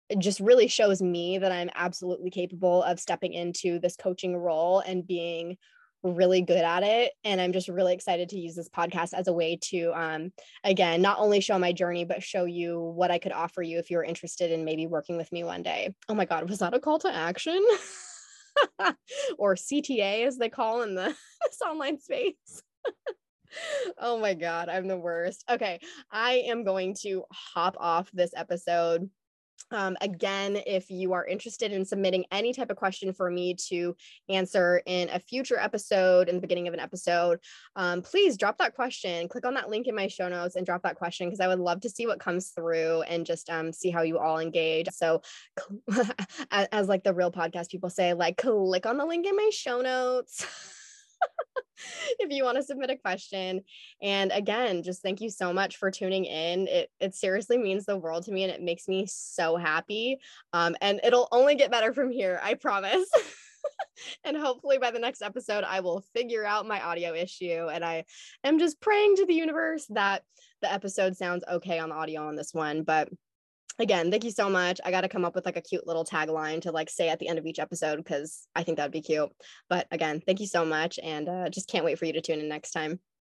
it 0.08 0.18
just 0.20 0.40
really 0.40 0.68
shows 0.68 1.02
me 1.02 1.38
that 1.38 1.52
I'm 1.52 1.70
absolutely 1.74 2.30
capable 2.30 2.82
of 2.82 2.98
stepping 2.98 3.34
into 3.34 3.78
this 3.78 3.96
coaching 3.96 4.36
role 4.36 4.80
and 4.80 5.06
being 5.06 5.58
really 6.02 6.40
good 6.40 6.64
at 6.64 6.82
it. 6.84 7.12
And 7.24 7.40
i'm 7.40 7.52
just 7.52 7.68
really 7.68 7.92
excited 7.92 8.28
to 8.28 8.38
use 8.38 8.54
this 8.54 8.68
podcast 8.68 9.12
as 9.14 9.26
a 9.26 9.32
way 9.32 9.58
to 9.62 9.92
um 9.94 10.32
again 10.62 11.02
not 11.02 11.18
only 11.18 11.40
show 11.40 11.58
my 11.58 11.72
journey 11.72 12.04
but 12.04 12.22
show 12.22 12.44
you 12.44 12.80
what 12.80 13.10
i 13.10 13.18
could 13.18 13.32
offer 13.32 13.62
you 13.62 13.78
if 13.78 13.90
you're 13.90 14.04
interested 14.04 14.52
in 14.52 14.64
maybe 14.64 14.86
working 14.86 15.16
with 15.16 15.30
me 15.32 15.42
one 15.42 15.62
day. 15.62 15.94
Oh 16.08 16.14
my 16.14 16.24
god 16.24 16.48
was 16.48 16.60
that 16.60 16.74
a 16.74 16.80
call 16.80 17.00
to 17.00 17.12
action 17.12 17.60
or 19.38 19.54
cta 19.54 20.26
as 20.26 20.38
they 20.38 20.48
call 20.48 20.82
in 20.82 20.94
the 20.94 21.06
this 21.44 21.60
online 21.66 22.00
space. 22.00 22.62
Oh 23.96 24.18
my 24.18 24.34
god 24.34 24.68
i'm 24.68 24.88
the 24.88 24.98
worst. 24.98 25.42
Okay 25.50 25.80
i 26.12 26.32
am 26.46 26.64
going 26.64 26.94
to 27.00 27.24
hop 27.32 27.76
off 27.80 28.10
this 28.12 28.32
episode 28.36 29.08
um, 29.70 29.96
again, 30.00 30.58
if 30.66 30.90
you 30.90 31.12
are 31.12 31.26
interested 31.26 31.72
in 31.72 31.84
submitting 31.84 32.24
any 32.32 32.52
type 32.52 32.70
of 32.70 32.76
question 32.76 33.12
for 33.12 33.30
me 33.30 33.54
to 33.68 33.96
answer 34.28 34.82
in 34.86 35.08
a 35.10 35.18
future 35.18 35.58
episode, 35.58 36.28
in 36.28 36.36
the 36.36 36.40
beginning 36.40 36.68
of 36.68 36.74
an 36.74 36.80
episode, 36.80 37.38
um, 37.76 38.02
please 38.02 38.36
drop 38.36 38.58
that 38.58 38.74
question. 38.74 39.28
Click 39.28 39.46
on 39.46 39.54
that 39.54 39.68
link 39.68 39.86
in 39.86 39.94
my 39.94 40.08
show 40.08 40.28
notes 40.28 40.56
and 40.56 40.64
drop 40.64 40.82
that 40.82 40.96
question 40.96 41.28
because 41.28 41.40
I 41.40 41.48
would 41.48 41.58
love 41.58 41.80
to 41.82 41.90
see 41.90 42.06
what 42.06 42.20
comes 42.20 42.50
through 42.50 43.02
and 43.02 43.26
just 43.26 43.50
um, 43.50 43.72
see 43.72 43.90
how 43.90 44.02
you 44.02 44.18
all 44.18 44.38
engage. 44.38 44.88
So, 44.88 45.22
as, 46.50 46.68
as 46.72 46.88
like 46.88 47.04
the 47.04 47.14
real 47.14 47.32
podcast 47.32 47.70
people 47.70 47.90
say, 47.90 48.14
like 48.14 48.36
click 48.36 48.86
on 48.86 48.96
the 48.96 49.06
link 49.06 49.26
in 49.26 49.36
my 49.36 49.50
show 49.52 49.80
notes. 49.80 50.74
if 52.18 52.30
you 52.30 52.44
want 52.44 52.56
to 52.56 52.62
submit 52.62 52.90
a 52.90 52.96
question. 52.96 53.62
And 54.02 54.32
again, 54.32 54.82
just 54.82 55.02
thank 55.02 55.20
you 55.20 55.30
so 55.30 55.52
much 55.52 55.76
for 55.76 55.90
tuning 55.90 56.24
in. 56.24 56.68
It, 56.68 56.90
it 57.00 57.14
seriously 57.14 57.58
means 57.58 57.84
the 57.84 57.96
world 57.96 58.24
to 58.24 58.32
me 58.32 58.44
and 58.44 58.52
it 58.52 58.62
makes 58.62 58.88
me 58.88 59.06
so 59.06 59.56
happy. 59.56 60.18
Um, 60.52 60.76
and 60.80 61.00
it'll 61.04 61.28
only 61.32 61.54
get 61.54 61.70
better 61.70 61.92
from 61.92 62.10
here, 62.10 62.40
I 62.42 62.54
promise. 62.54 63.08
and 64.24 64.36
hopefully 64.36 64.78
by 64.78 64.90
the 64.90 64.98
next 64.98 65.22
episode, 65.22 65.64
I 65.64 65.80
will 65.80 66.04
figure 66.14 66.44
out 66.44 66.66
my 66.66 66.80
audio 66.80 67.14
issue. 67.14 67.68
And 67.72 67.84
I 67.84 68.04
am 68.44 68.58
just 68.58 68.80
praying 68.80 69.16
to 69.16 69.26
the 69.26 69.34
universe 69.34 69.86
that 69.90 70.22
the 70.62 70.72
episode 70.72 71.16
sounds 71.16 71.44
okay 71.50 71.78
on 71.78 71.90
the 71.90 71.94
audio 71.94 72.26
on 72.26 72.36
this 72.36 72.52
one. 72.52 72.82
But 72.82 73.08
again, 73.78 74.10
thank 74.10 74.24
you 74.24 74.30
so 74.30 74.48
much. 74.48 74.80
I 74.84 74.90
got 74.90 75.02
to 75.02 75.08
come 75.08 75.24
up 75.24 75.34
with 75.34 75.46
like 75.46 75.56
a 75.56 75.62
cute 75.62 75.86
little 75.86 76.04
tagline 76.04 76.62
to 76.62 76.72
like 76.72 76.90
say 76.90 77.08
at 77.08 77.18
the 77.18 77.28
end 77.28 77.38
of 77.38 77.46
each 77.46 77.58
episode 77.58 77.96
because 77.96 78.46
I 78.54 78.62
think 78.62 78.76
that'd 78.76 78.92
be 78.92 79.00
cute. 79.00 79.30
But 79.68 79.86
again, 79.90 80.22
thank 80.24 80.40
you 80.40 80.46
so 80.46 80.64
much. 80.64 80.98
And 81.02 81.28
uh, 81.28 81.48
just 81.48 81.68
can't 81.68 81.84
wait 81.84 81.98
for 81.98 82.04
you 82.04 82.12
to 82.14 82.20
tune 82.20 82.40
in 82.40 82.48
next 82.48 82.72
time. 82.72 83.00